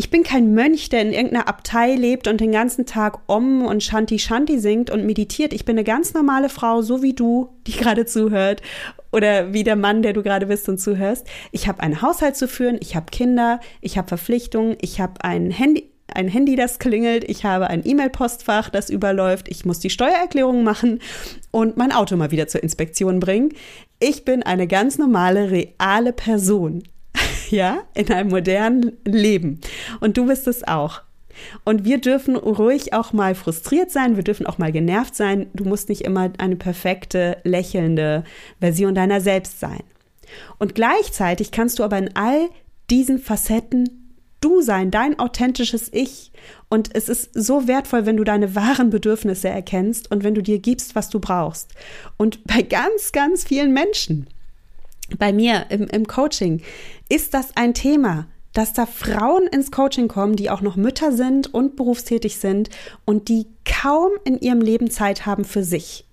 Ich 0.00 0.10
bin 0.10 0.22
kein 0.22 0.54
Mönch, 0.54 0.90
der 0.90 1.02
in 1.02 1.12
irgendeiner 1.12 1.48
Abtei 1.48 1.96
lebt 1.96 2.28
und 2.28 2.40
den 2.40 2.52
ganzen 2.52 2.86
Tag 2.86 3.18
Om 3.26 3.66
und 3.66 3.82
Shanti 3.82 4.20
Shanti 4.20 4.60
singt 4.60 4.90
und 4.90 5.04
meditiert. 5.04 5.52
Ich 5.52 5.64
bin 5.64 5.76
eine 5.76 5.82
ganz 5.82 6.14
normale 6.14 6.48
Frau, 6.48 6.82
so 6.82 7.02
wie 7.02 7.14
du, 7.14 7.48
die 7.66 7.72
gerade 7.76 8.06
zuhört 8.06 8.62
oder 9.10 9.52
wie 9.52 9.64
der 9.64 9.74
Mann, 9.74 10.02
der 10.02 10.12
du 10.12 10.22
gerade 10.22 10.46
bist 10.46 10.68
und 10.68 10.78
zuhörst. 10.78 11.26
Ich 11.50 11.66
habe 11.66 11.80
einen 11.80 12.00
Haushalt 12.00 12.36
zu 12.36 12.46
führen, 12.46 12.78
ich 12.80 12.94
habe 12.94 13.06
Kinder, 13.10 13.58
ich 13.80 13.98
habe 13.98 14.06
Verpflichtungen, 14.06 14.76
ich 14.80 15.00
habe 15.00 15.24
ein 15.24 15.50
Handy, 15.50 15.90
ein 16.14 16.28
Handy, 16.28 16.56
das 16.56 16.78
klingelt, 16.78 17.24
ich 17.28 17.44
habe 17.44 17.68
ein 17.68 17.86
E-Mail-Postfach, 17.86 18.70
das 18.70 18.90
überläuft, 18.90 19.48
ich 19.48 19.64
muss 19.64 19.78
die 19.78 19.90
Steuererklärung 19.90 20.64
machen 20.64 21.00
und 21.50 21.76
mein 21.76 21.92
Auto 21.92 22.16
mal 22.16 22.30
wieder 22.30 22.48
zur 22.48 22.62
Inspektion 22.62 23.20
bringen. 23.20 23.50
Ich 24.00 24.24
bin 24.24 24.42
eine 24.42 24.66
ganz 24.66 24.98
normale, 24.98 25.50
reale 25.50 26.12
Person, 26.12 26.82
ja, 27.50 27.82
in 27.94 28.10
einem 28.10 28.30
modernen 28.30 28.92
Leben. 29.04 29.60
Und 30.00 30.16
du 30.16 30.26
bist 30.26 30.46
es 30.46 30.66
auch. 30.66 31.02
Und 31.64 31.84
wir 31.84 31.98
dürfen 32.00 32.36
ruhig 32.36 32.92
auch 32.94 33.12
mal 33.12 33.34
frustriert 33.34 33.90
sein, 33.90 34.16
wir 34.16 34.24
dürfen 34.24 34.46
auch 34.46 34.58
mal 34.58 34.72
genervt 34.72 35.14
sein. 35.14 35.46
Du 35.54 35.64
musst 35.64 35.88
nicht 35.88 36.02
immer 36.02 36.32
eine 36.38 36.56
perfekte, 36.56 37.38
lächelnde 37.44 38.24
Version 38.60 38.94
deiner 38.94 39.20
selbst 39.20 39.60
sein. 39.60 39.82
Und 40.58 40.74
gleichzeitig 40.74 41.52
kannst 41.52 41.78
du 41.78 41.84
aber 41.84 41.98
in 41.98 42.16
all 42.16 42.48
diesen 42.90 43.18
Facetten 43.18 44.07
du 44.40 44.60
sein, 44.62 44.90
dein 44.90 45.18
authentisches 45.18 45.92
Ich. 45.92 46.32
Und 46.68 46.94
es 46.94 47.08
ist 47.08 47.30
so 47.34 47.66
wertvoll, 47.66 48.06
wenn 48.06 48.16
du 48.16 48.24
deine 48.24 48.54
wahren 48.54 48.90
Bedürfnisse 48.90 49.48
erkennst 49.48 50.10
und 50.10 50.24
wenn 50.24 50.34
du 50.34 50.42
dir 50.42 50.58
gibst, 50.58 50.94
was 50.94 51.08
du 51.08 51.20
brauchst. 51.20 51.72
Und 52.16 52.44
bei 52.44 52.62
ganz, 52.62 53.12
ganz 53.12 53.44
vielen 53.44 53.72
Menschen, 53.72 54.28
bei 55.18 55.32
mir 55.32 55.66
im, 55.70 55.86
im 55.88 56.06
Coaching, 56.06 56.62
ist 57.08 57.34
das 57.34 57.56
ein 57.56 57.74
Thema, 57.74 58.26
dass 58.52 58.72
da 58.72 58.86
Frauen 58.86 59.46
ins 59.46 59.70
Coaching 59.70 60.08
kommen, 60.08 60.36
die 60.36 60.50
auch 60.50 60.60
noch 60.60 60.76
Mütter 60.76 61.12
sind 61.12 61.52
und 61.52 61.76
berufstätig 61.76 62.38
sind 62.38 62.70
und 63.04 63.28
die 63.28 63.46
kaum 63.64 64.10
in 64.24 64.38
ihrem 64.40 64.60
Leben 64.60 64.90
Zeit 64.90 65.26
haben 65.26 65.44
für 65.44 65.62
sich. 65.62 66.04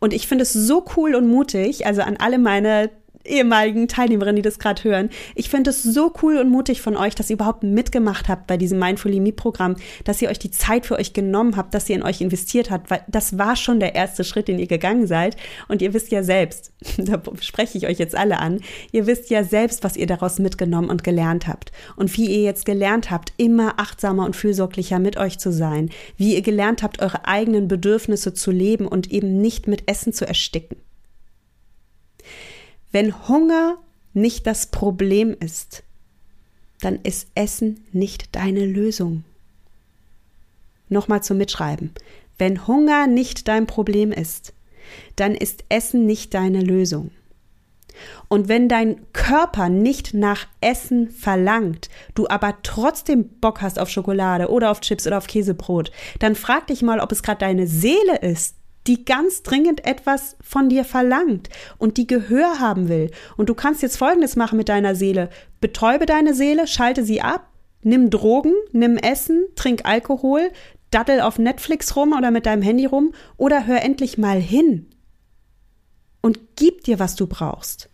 Und 0.00 0.12
ich 0.12 0.26
finde 0.26 0.42
es 0.42 0.52
so 0.52 0.84
cool 0.96 1.14
und 1.14 1.28
mutig, 1.28 1.86
also 1.86 2.02
an 2.02 2.16
alle 2.16 2.38
meine 2.38 2.90
ehemaligen 3.24 3.88
Teilnehmerinnen, 3.88 4.36
die 4.36 4.42
das 4.42 4.58
gerade 4.58 4.84
hören. 4.84 5.10
Ich 5.34 5.48
finde 5.48 5.70
es 5.70 5.82
so 5.82 6.12
cool 6.22 6.36
und 6.36 6.50
mutig 6.50 6.80
von 6.82 6.96
euch, 6.96 7.14
dass 7.14 7.30
ihr 7.30 7.34
überhaupt 7.34 7.62
mitgemacht 7.62 8.28
habt 8.28 8.46
bei 8.46 8.56
diesem 8.56 8.78
Mindfully 8.78 9.20
Me 9.20 9.32
Programm, 9.32 9.76
dass 10.04 10.20
ihr 10.20 10.28
euch 10.28 10.38
die 10.38 10.50
Zeit 10.50 10.86
für 10.86 10.96
euch 10.96 11.12
genommen 11.12 11.56
habt, 11.56 11.74
dass 11.74 11.88
ihr 11.88 11.96
in 11.96 12.02
euch 12.02 12.20
investiert 12.20 12.70
habt, 12.70 12.90
weil 12.90 13.02
das 13.08 13.38
war 13.38 13.56
schon 13.56 13.80
der 13.80 13.94
erste 13.94 14.24
Schritt, 14.24 14.48
den 14.48 14.58
ihr 14.58 14.66
gegangen 14.66 15.06
seid. 15.06 15.36
Und 15.68 15.82
ihr 15.82 15.94
wisst 15.94 16.10
ja 16.10 16.22
selbst, 16.22 16.72
da 16.98 17.20
spreche 17.40 17.78
ich 17.78 17.86
euch 17.86 17.98
jetzt 17.98 18.16
alle 18.16 18.38
an, 18.38 18.60
ihr 18.92 19.06
wisst 19.06 19.30
ja 19.30 19.44
selbst, 19.44 19.84
was 19.84 19.96
ihr 19.96 20.06
daraus 20.06 20.38
mitgenommen 20.38 20.90
und 20.90 21.04
gelernt 21.04 21.46
habt. 21.46 21.72
Und 21.96 22.16
wie 22.16 22.26
ihr 22.26 22.42
jetzt 22.42 22.66
gelernt 22.66 23.10
habt, 23.10 23.32
immer 23.36 23.78
achtsamer 23.78 24.24
und 24.24 24.36
fürsorglicher 24.36 24.98
mit 24.98 25.16
euch 25.16 25.38
zu 25.38 25.52
sein. 25.52 25.90
Wie 26.16 26.34
ihr 26.34 26.42
gelernt 26.42 26.82
habt, 26.82 27.00
eure 27.00 27.26
eigenen 27.26 27.68
Bedürfnisse 27.68 28.34
zu 28.34 28.50
leben 28.50 28.86
und 28.86 29.10
eben 29.10 29.40
nicht 29.40 29.66
mit 29.66 29.88
Essen 29.90 30.12
zu 30.12 30.26
ersticken. 30.26 30.76
Wenn 32.94 33.26
Hunger 33.26 33.78
nicht 34.12 34.46
das 34.46 34.68
Problem 34.68 35.36
ist, 35.40 35.82
dann 36.80 37.00
ist 37.02 37.26
Essen 37.34 37.84
nicht 37.90 38.36
deine 38.36 38.64
Lösung. 38.64 39.24
Nochmal 40.88 41.20
zum 41.20 41.38
Mitschreiben. 41.38 41.90
Wenn 42.38 42.68
Hunger 42.68 43.08
nicht 43.08 43.48
dein 43.48 43.66
Problem 43.66 44.12
ist, 44.12 44.52
dann 45.16 45.34
ist 45.34 45.64
Essen 45.70 46.06
nicht 46.06 46.34
deine 46.34 46.60
Lösung. 46.60 47.10
Und 48.28 48.46
wenn 48.46 48.68
dein 48.68 49.12
Körper 49.12 49.68
nicht 49.68 50.14
nach 50.14 50.46
Essen 50.60 51.10
verlangt, 51.10 51.88
du 52.14 52.28
aber 52.28 52.58
trotzdem 52.62 53.28
Bock 53.40 53.60
hast 53.60 53.80
auf 53.80 53.90
Schokolade 53.90 54.50
oder 54.50 54.70
auf 54.70 54.80
Chips 54.80 55.04
oder 55.04 55.18
auf 55.18 55.26
Käsebrot, 55.26 55.90
dann 56.20 56.36
frag 56.36 56.68
dich 56.68 56.80
mal, 56.80 57.00
ob 57.00 57.10
es 57.10 57.24
gerade 57.24 57.40
deine 57.40 57.66
Seele 57.66 58.20
ist, 58.20 58.54
die 58.86 59.04
ganz 59.04 59.42
dringend 59.42 59.86
etwas 59.86 60.36
von 60.42 60.68
dir 60.68 60.84
verlangt 60.84 61.48
und 61.78 61.96
die 61.96 62.06
Gehör 62.06 62.60
haben 62.60 62.88
will. 62.88 63.10
Und 63.36 63.48
du 63.48 63.54
kannst 63.54 63.82
jetzt 63.82 63.96
Folgendes 63.96 64.36
machen 64.36 64.58
mit 64.58 64.68
deiner 64.68 64.94
Seele. 64.94 65.30
Betäube 65.60 66.06
deine 66.06 66.34
Seele, 66.34 66.66
schalte 66.66 67.04
sie 67.04 67.22
ab, 67.22 67.48
nimm 67.82 68.10
Drogen, 68.10 68.52
nimm 68.72 68.96
Essen, 68.96 69.44
trink 69.56 69.84
Alkohol, 69.84 70.50
daddel 70.90 71.20
auf 71.20 71.38
Netflix 71.38 71.96
rum 71.96 72.12
oder 72.16 72.30
mit 72.30 72.46
deinem 72.46 72.62
Handy 72.62 72.86
rum 72.86 73.14
oder 73.36 73.66
hör 73.66 73.82
endlich 73.82 74.18
mal 74.18 74.38
hin 74.38 74.86
und 76.20 76.38
gib 76.56 76.84
dir, 76.84 76.98
was 76.98 77.16
du 77.16 77.26
brauchst. 77.26 77.88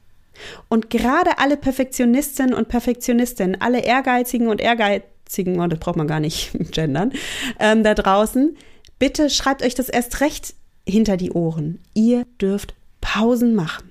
Und 0.68 0.90
gerade 0.90 1.38
alle 1.38 1.56
Perfektionistinnen 1.56 2.54
und 2.54 2.68
Perfektionistinnen, 2.68 3.60
alle 3.60 3.80
Ehrgeizigen 3.80 4.48
und 4.48 4.60
Ehrgeizigen, 4.60 5.60
oh, 5.60 5.66
das 5.66 5.78
braucht 5.78 5.96
man 5.96 6.06
gar 6.06 6.20
nicht 6.20 6.50
gendern, 6.72 7.12
ähm, 7.58 7.82
da 7.82 7.94
draußen, 7.94 8.56
bitte 8.98 9.30
schreibt 9.30 9.62
euch 9.62 9.74
das 9.74 9.88
erst 9.88 10.20
recht 10.20 10.54
hinter 10.90 11.16
die 11.16 11.32
Ohren. 11.32 11.78
Ihr 11.94 12.26
dürft 12.40 12.74
Pausen 13.00 13.54
machen. 13.54 13.90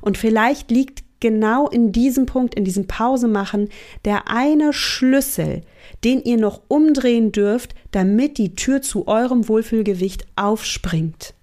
Und 0.00 0.18
vielleicht 0.18 0.70
liegt 0.70 1.02
genau 1.20 1.68
in 1.68 1.90
diesem 1.90 2.26
Punkt, 2.26 2.54
in 2.54 2.64
diesem 2.64 2.86
Pausemachen, 2.86 3.70
der 4.04 4.28
eine 4.28 4.72
Schlüssel, 4.72 5.62
den 6.04 6.22
ihr 6.22 6.36
noch 6.36 6.60
umdrehen 6.68 7.32
dürft, 7.32 7.74
damit 7.92 8.38
die 8.38 8.54
Tür 8.54 8.82
zu 8.82 9.08
eurem 9.08 9.48
Wohlfühlgewicht 9.48 10.26
aufspringt. 10.36 11.34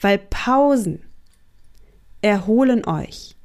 Weil 0.00 0.18
Pausen 0.18 1.00
erholen 2.22 2.86
euch. 2.86 3.36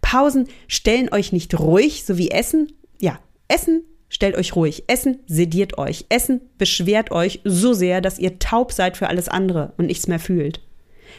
Pausen 0.00 0.48
stellen 0.68 1.12
euch 1.12 1.32
nicht 1.32 1.58
ruhig, 1.58 2.04
so 2.04 2.16
wie 2.16 2.30
Essen. 2.30 2.72
Ja, 2.98 3.18
Essen 3.48 3.82
stellt 4.10 4.36
euch 4.36 4.54
ruhig. 4.54 4.84
Essen 4.88 5.20
sediert 5.26 5.78
euch. 5.78 6.04
Essen 6.10 6.42
beschwert 6.58 7.10
euch 7.12 7.40
so 7.44 7.72
sehr, 7.72 8.02
dass 8.02 8.18
ihr 8.18 8.38
taub 8.38 8.72
seid 8.72 8.98
für 8.98 9.08
alles 9.08 9.28
andere 9.28 9.72
und 9.78 9.86
nichts 9.86 10.06
mehr 10.08 10.18
fühlt. 10.18 10.60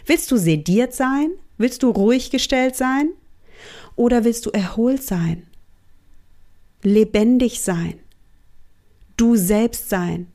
Willst 0.05 0.29
du 0.29 0.37
sediert 0.37 0.93
sein? 0.93 1.31
Willst 1.57 1.81
du 1.81 1.89
ruhig 1.89 2.29
gestellt 2.29 2.75
sein? 2.75 3.09
Oder 3.95 4.23
willst 4.23 4.45
du 4.45 4.51
erholt 4.51 5.01
sein? 5.01 5.47
Lebendig 6.83 7.61
sein? 7.61 7.99
Du 9.17 9.35
selbst 9.35 9.89
sein? 9.89 10.27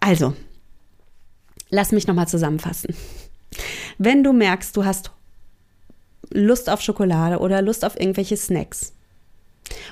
Also, 0.00 0.34
lass 1.70 1.92
mich 1.92 2.06
nochmal 2.06 2.28
zusammenfassen. 2.28 2.94
Wenn 3.96 4.22
du 4.24 4.32
merkst, 4.32 4.76
du 4.76 4.84
hast 4.84 5.12
Lust 6.30 6.68
auf 6.68 6.80
Schokolade 6.80 7.38
oder 7.38 7.62
Lust 7.62 7.84
auf 7.84 7.98
irgendwelche 7.98 8.36
Snacks, 8.36 8.92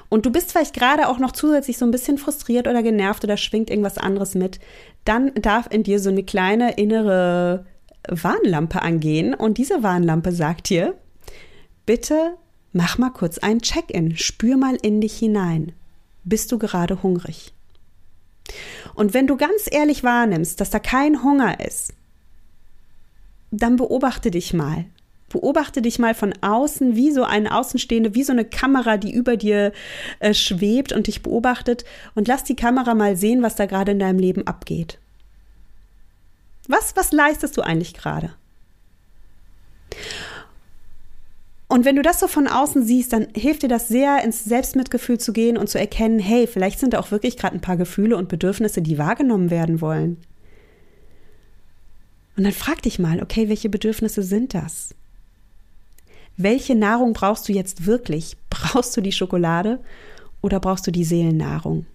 und 0.08 0.26
du 0.26 0.30
bist 0.30 0.52
vielleicht 0.52 0.74
gerade 0.74 1.08
auch 1.08 1.18
noch 1.18 1.32
zusätzlich 1.32 1.78
so 1.78 1.84
ein 1.84 1.90
bisschen 1.90 2.18
frustriert 2.18 2.68
oder 2.68 2.82
genervt 2.82 3.24
oder 3.24 3.36
schwingt 3.36 3.70
irgendwas 3.70 3.98
anderes 3.98 4.34
mit, 4.34 4.60
dann 5.04 5.32
darf 5.34 5.66
in 5.70 5.82
dir 5.82 5.98
so 5.98 6.10
eine 6.10 6.22
kleine 6.22 6.74
innere 6.74 7.64
Warnlampe 8.08 8.82
angehen 8.82 9.34
und 9.34 9.58
diese 9.58 9.82
Warnlampe 9.82 10.32
sagt 10.32 10.68
dir, 10.68 10.94
bitte 11.86 12.34
mach 12.72 12.98
mal 12.98 13.10
kurz 13.10 13.38
ein 13.38 13.60
Check-in, 13.60 14.16
spür 14.16 14.56
mal 14.56 14.76
in 14.82 15.00
dich 15.00 15.18
hinein. 15.18 15.72
Bist 16.24 16.52
du 16.52 16.58
gerade 16.58 17.02
hungrig? 17.02 17.52
Und 18.94 19.14
wenn 19.14 19.26
du 19.26 19.36
ganz 19.36 19.68
ehrlich 19.70 20.04
wahrnimmst, 20.04 20.60
dass 20.60 20.70
da 20.70 20.78
kein 20.78 21.22
Hunger 21.22 21.64
ist, 21.64 21.94
dann 23.50 23.76
beobachte 23.76 24.30
dich 24.30 24.52
mal 24.54 24.86
Beobachte 25.32 25.80
dich 25.80 25.98
mal 25.98 26.14
von 26.14 26.34
außen, 26.42 26.94
wie 26.94 27.10
so 27.10 27.24
eine 27.24 27.56
Außenstehende, 27.56 28.14
wie 28.14 28.22
so 28.22 28.32
eine 28.32 28.44
Kamera, 28.44 28.98
die 28.98 29.12
über 29.12 29.38
dir 29.38 29.72
äh, 30.20 30.34
schwebt 30.34 30.92
und 30.92 31.06
dich 31.06 31.22
beobachtet 31.22 31.84
und 32.14 32.28
lass 32.28 32.44
die 32.44 32.54
Kamera 32.54 32.94
mal 32.94 33.16
sehen, 33.16 33.42
was 33.42 33.56
da 33.56 33.64
gerade 33.64 33.92
in 33.92 33.98
deinem 33.98 34.18
Leben 34.18 34.46
abgeht. 34.46 34.98
Was, 36.68 36.94
was 36.96 37.12
leistest 37.12 37.56
du 37.56 37.62
eigentlich 37.62 37.94
gerade? 37.94 38.34
Und 41.68 41.86
wenn 41.86 41.96
du 41.96 42.02
das 42.02 42.20
so 42.20 42.28
von 42.28 42.46
außen 42.46 42.84
siehst, 42.84 43.14
dann 43.14 43.28
hilft 43.34 43.62
dir 43.62 43.68
das 43.68 43.88
sehr, 43.88 44.22
ins 44.22 44.44
Selbstmitgefühl 44.44 45.18
zu 45.18 45.32
gehen 45.32 45.56
und 45.56 45.70
zu 45.70 45.78
erkennen, 45.78 46.18
hey, 46.18 46.46
vielleicht 46.46 46.78
sind 46.78 46.92
da 46.92 46.98
auch 47.00 47.10
wirklich 47.10 47.38
gerade 47.38 47.56
ein 47.56 47.62
paar 47.62 47.78
Gefühle 47.78 48.18
und 48.18 48.28
Bedürfnisse, 48.28 48.82
die 48.82 48.98
wahrgenommen 48.98 49.50
werden 49.50 49.80
wollen. 49.80 50.18
Und 52.36 52.44
dann 52.44 52.52
frag 52.52 52.82
dich 52.82 52.98
mal, 52.98 53.22
okay, 53.22 53.48
welche 53.48 53.70
Bedürfnisse 53.70 54.22
sind 54.22 54.52
das? 54.52 54.94
Welche 56.36 56.74
Nahrung 56.74 57.12
brauchst 57.12 57.48
du 57.48 57.52
jetzt 57.52 57.86
wirklich? 57.86 58.36
Brauchst 58.50 58.96
du 58.96 59.00
die 59.00 59.12
Schokolade 59.12 59.80
oder 60.40 60.60
brauchst 60.60 60.86
du 60.86 60.90
die 60.90 61.04
Seelennahrung? 61.04 61.86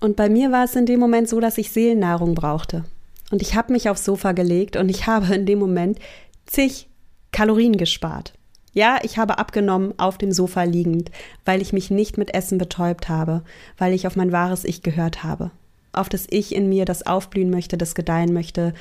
Und 0.00 0.16
bei 0.16 0.28
mir 0.28 0.52
war 0.52 0.64
es 0.64 0.76
in 0.76 0.86
dem 0.86 1.00
Moment 1.00 1.28
so, 1.28 1.40
dass 1.40 1.58
ich 1.58 1.70
Seelennahrung 1.70 2.34
brauchte. 2.34 2.84
Und 3.30 3.42
ich 3.42 3.54
habe 3.54 3.72
mich 3.72 3.88
aufs 3.88 4.04
Sofa 4.04 4.32
gelegt 4.32 4.76
und 4.76 4.88
ich 4.88 5.06
habe 5.06 5.34
in 5.34 5.46
dem 5.46 5.58
Moment 5.58 5.98
zig 6.46 6.88
Kalorien 7.32 7.76
gespart. 7.76 8.32
Ja, 8.72 8.98
ich 9.02 9.18
habe 9.18 9.38
abgenommen 9.38 9.94
auf 9.98 10.18
dem 10.18 10.30
Sofa 10.30 10.62
liegend, 10.62 11.10
weil 11.44 11.62
ich 11.62 11.72
mich 11.72 11.90
nicht 11.90 12.16
mit 12.16 12.34
Essen 12.34 12.58
betäubt 12.58 13.08
habe, 13.08 13.42
weil 13.76 13.92
ich 13.92 14.06
auf 14.06 14.14
mein 14.14 14.30
wahres 14.30 14.64
Ich 14.64 14.82
gehört 14.82 15.24
habe. 15.24 15.50
Auf 15.92 16.08
das 16.08 16.26
Ich 16.30 16.54
in 16.54 16.68
mir, 16.68 16.84
das 16.84 17.06
aufblühen 17.06 17.50
möchte, 17.50 17.76
das 17.76 17.94
gedeihen 17.94 18.32
möchte, 18.32 18.74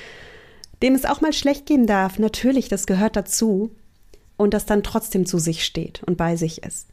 dem 0.81 0.95
es 0.95 1.05
auch 1.05 1.21
mal 1.21 1.33
schlecht 1.33 1.65
gehen 1.65 1.87
darf, 1.87 2.19
natürlich, 2.19 2.69
das 2.69 2.85
gehört 2.85 3.15
dazu, 3.15 3.71
und 4.37 4.53
das 4.53 4.65
dann 4.65 4.83
trotzdem 4.83 5.25
zu 5.25 5.39
sich 5.39 5.65
steht 5.65 6.03
und 6.05 6.15
bei 6.15 6.35
sich 6.35 6.63
ist. 6.63 6.87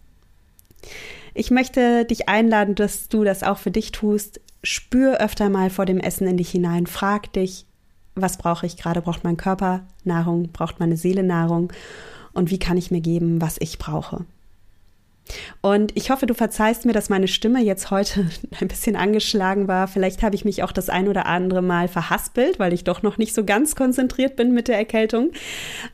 Ich 1.34 1.50
möchte 1.50 2.04
dich 2.04 2.28
einladen, 2.28 2.74
dass 2.74 3.08
du 3.08 3.22
das 3.22 3.42
auch 3.42 3.58
für 3.58 3.70
dich 3.70 3.92
tust. 3.92 4.40
Spür 4.62 5.20
öfter 5.20 5.50
mal 5.50 5.70
vor 5.70 5.84
dem 5.84 6.00
Essen 6.00 6.26
in 6.26 6.36
dich 6.36 6.50
hinein. 6.50 6.86
Frag 6.86 7.32
dich, 7.34 7.66
was 8.14 8.38
brauche 8.38 8.66
ich 8.66 8.76
gerade? 8.76 9.02
Braucht 9.02 9.24
mein 9.24 9.36
Körper 9.36 9.86
Nahrung? 10.04 10.50
Braucht 10.52 10.80
meine 10.80 10.96
Seele 10.96 11.22
Nahrung? 11.22 11.72
Und 12.32 12.50
wie 12.50 12.58
kann 12.58 12.76
ich 12.76 12.90
mir 12.90 13.00
geben, 13.00 13.40
was 13.40 13.56
ich 13.58 13.78
brauche? 13.78 14.24
Und 15.60 15.96
ich 15.96 16.10
hoffe, 16.10 16.26
du 16.26 16.34
verzeihst 16.34 16.84
mir, 16.84 16.92
dass 16.92 17.08
meine 17.08 17.28
Stimme 17.28 17.62
jetzt 17.62 17.90
heute 17.90 18.28
ein 18.60 18.68
bisschen 18.68 18.96
angeschlagen 18.96 19.68
war. 19.68 19.88
Vielleicht 19.88 20.22
habe 20.22 20.34
ich 20.34 20.44
mich 20.44 20.62
auch 20.62 20.72
das 20.72 20.88
ein 20.88 21.08
oder 21.08 21.26
andere 21.26 21.62
Mal 21.62 21.88
verhaspelt, 21.88 22.58
weil 22.58 22.72
ich 22.72 22.84
doch 22.84 23.02
noch 23.02 23.18
nicht 23.18 23.34
so 23.34 23.44
ganz 23.44 23.74
konzentriert 23.74 24.36
bin 24.36 24.52
mit 24.52 24.68
der 24.68 24.76
Erkältung. 24.76 25.30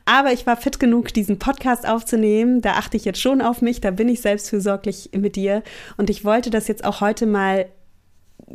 Aber 0.05 0.33
ich 0.33 0.45
war 0.45 0.57
fit 0.57 0.79
genug, 0.79 1.13
diesen 1.13 1.39
Podcast 1.39 1.87
aufzunehmen. 1.87 2.61
Da 2.61 2.73
achte 2.73 2.97
ich 2.97 3.05
jetzt 3.05 3.21
schon 3.21 3.41
auf 3.41 3.61
mich, 3.61 3.81
da 3.81 3.91
bin 3.91 4.09
ich 4.09 4.21
selbstfürsorglich 4.21 5.11
mit 5.15 5.35
dir. 5.35 5.63
Und 5.97 6.09
ich 6.09 6.25
wollte 6.25 6.49
das 6.49 6.67
jetzt 6.67 6.83
auch 6.83 7.01
heute 7.01 7.25
mal 7.25 7.67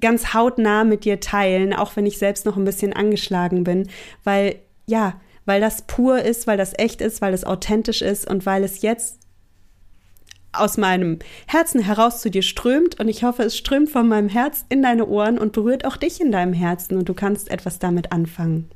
ganz 0.01 0.35
hautnah 0.35 0.85
mit 0.85 1.05
dir 1.05 1.21
teilen, 1.21 1.73
auch 1.73 1.97
wenn 1.97 2.07
ich 2.07 2.19
selbst 2.19 2.45
noch 2.45 2.57
ein 2.57 2.65
bisschen 2.65 2.93
angeschlagen 2.93 3.65
bin, 3.65 3.89
weil 4.25 4.57
ja, 4.87 5.21
weil 5.47 5.61
das 5.61 5.83
pur 5.83 6.21
ist, 6.21 6.47
weil 6.47 6.59
das 6.59 6.75
echt 6.77 7.01
ist, 7.01 7.23
weil 7.23 7.33
es 7.33 7.45
authentisch 7.45 8.03
ist 8.03 8.29
und 8.29 8.47
weil 8.47 8.63
es 8.65 8.83
jetzt 8.83 9.26
aus 10.59 10.77
meinem 10.77 11.19
Herzen 11.47 11.81
heraus 11.81 12.21
zu 12.21 12.31
dir 12.31 12.43
strömt 12.43 12.99
und 13.01 13.09
ich 13.09 13.25
hoffe, 13.25 13.43
es 13.43 13.57
strömt 13.57 13.91
von 13.91 14.09
meinem 14.09 14.29
Herz 14.29 14.65
in 14.69 14.83
deine 14.83 15.07
Ohren 15.07 15.39
und 15.39 15.53
berührt 15.53 15.85
auch 15.85 15.97
dich 15.97 16.21
in 16.21 16.33
deinem 16.33 16.53
Herzen 16.53 16.97
und 16.97 17.09
du 17.09 17.15
kannst 17.15 17.51
etwas 17.51 17.79
damit 17.79 18.13
anfangen. 18.13 18.71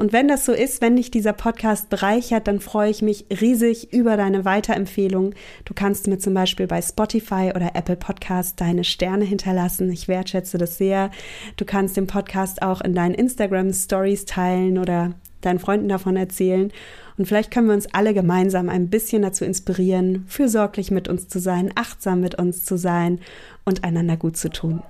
Und 0.00 0.14
wenn 0.14 0.28
das 0.28 0.46
so 0.46 0.52
ist, 0.52 0.80
wenn 0.80 0.96
dich 0.96 1.10
dieser 1.10 1.34
Podcast 1.34 1.90
bereichert, 1.90 2.48
dann 2.48 2.60
freue 2.60 2.90
ich 2.90 3.02
mich 3.02 3.26
riesig 3.38 3.92
über 3.92 4.16
deine 4.16 4.46
Weiterempfehlung. 4.46 5.34
Du 5.66 5.74
kannst 5.74 6.06
mir 6.06 6.18
zum 6.18 6.32
Beispiel 6.32 6.66
bei 6.66 6.80
Spotify 6.80 7.52
oder 7.54 7.72
Apple 7.74 7.96
Podcast 7.96 8.62
deine 8.62 8.84
Sterne 8.84 9.26
hinterlassen. 9.26 9.92
Ich 9.92 10.08
wertschätze 10.08 10.56
das 10.56 10.78
sehr. 10.78 11.10
Du 11.58 11.66
kannst 11.66 11.98
den 11.98 12.06
Podcast 12.06 12.62
auch 12.62 12.80
in 12.80 12.94
deinen 12.94 13.14
Instagram 13.14 13.74
Stories 13.74 14.24
teilen 14.24 14.78
oder 14.78 15.12
deinen 15.42 15.58
Freunden 15.58 15.88
davon 15.88 16.16
erzählen. 16.16 16.72
Und 17.20 17.26
vielleicht 17.26 17.50
können 17.50 17.66
wir 17.66 17.74
uns 17.74 17.92
alle 17.92 18.14
gemeinsam 18.14 18.70
ein 18.70 18.88
bisschen 18.88 19.20
dazu 19.20 19.44
inspirieren, 19.44 20.24
fürsorglich 20.26 20.90
mit 20.90 21.06
uns 21.06 21.28
zu 21.28 21.38
sein, 21.38 21.70
achtsam 21.74 22.22
mit 22.22 22.36
uns 22.36 22.64
zu 22.64 22.78
sein 22.78 23.20
und 23.66 23.84
einander 23.84 24.16
gut 24.16 24.38
zu 24.38 24.48
tun. 24.48 24.82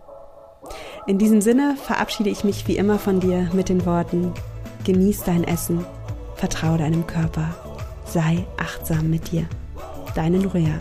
In 1.09 1.19
diesem 1.19 1.41
Sinne 1.41 1.75
verabschiede 1.75 2.31
ich 2.31 2.45
mich 2.45 2.69
wie 2.69 2.77
immer 2.77 3.01
von 3.01 3.19
dir 3.19 3.51
mit 3.53 3.69
den 3.69 3.85
Worten, 3.85 4.33
genieß 4.85 5.25
dein 5.25 5.43
Essen, 5.43 5.85
vertraue 6.37 6.79
deinem 6.79 7.05
Körper, 7.05 7.53
sei 8.07 8.47
achtsam 8.59 9.11
mit 9.11 9.33
dir. 9.33 9.47
Deine 10.15 10.39
Nuria. 10.39 10.79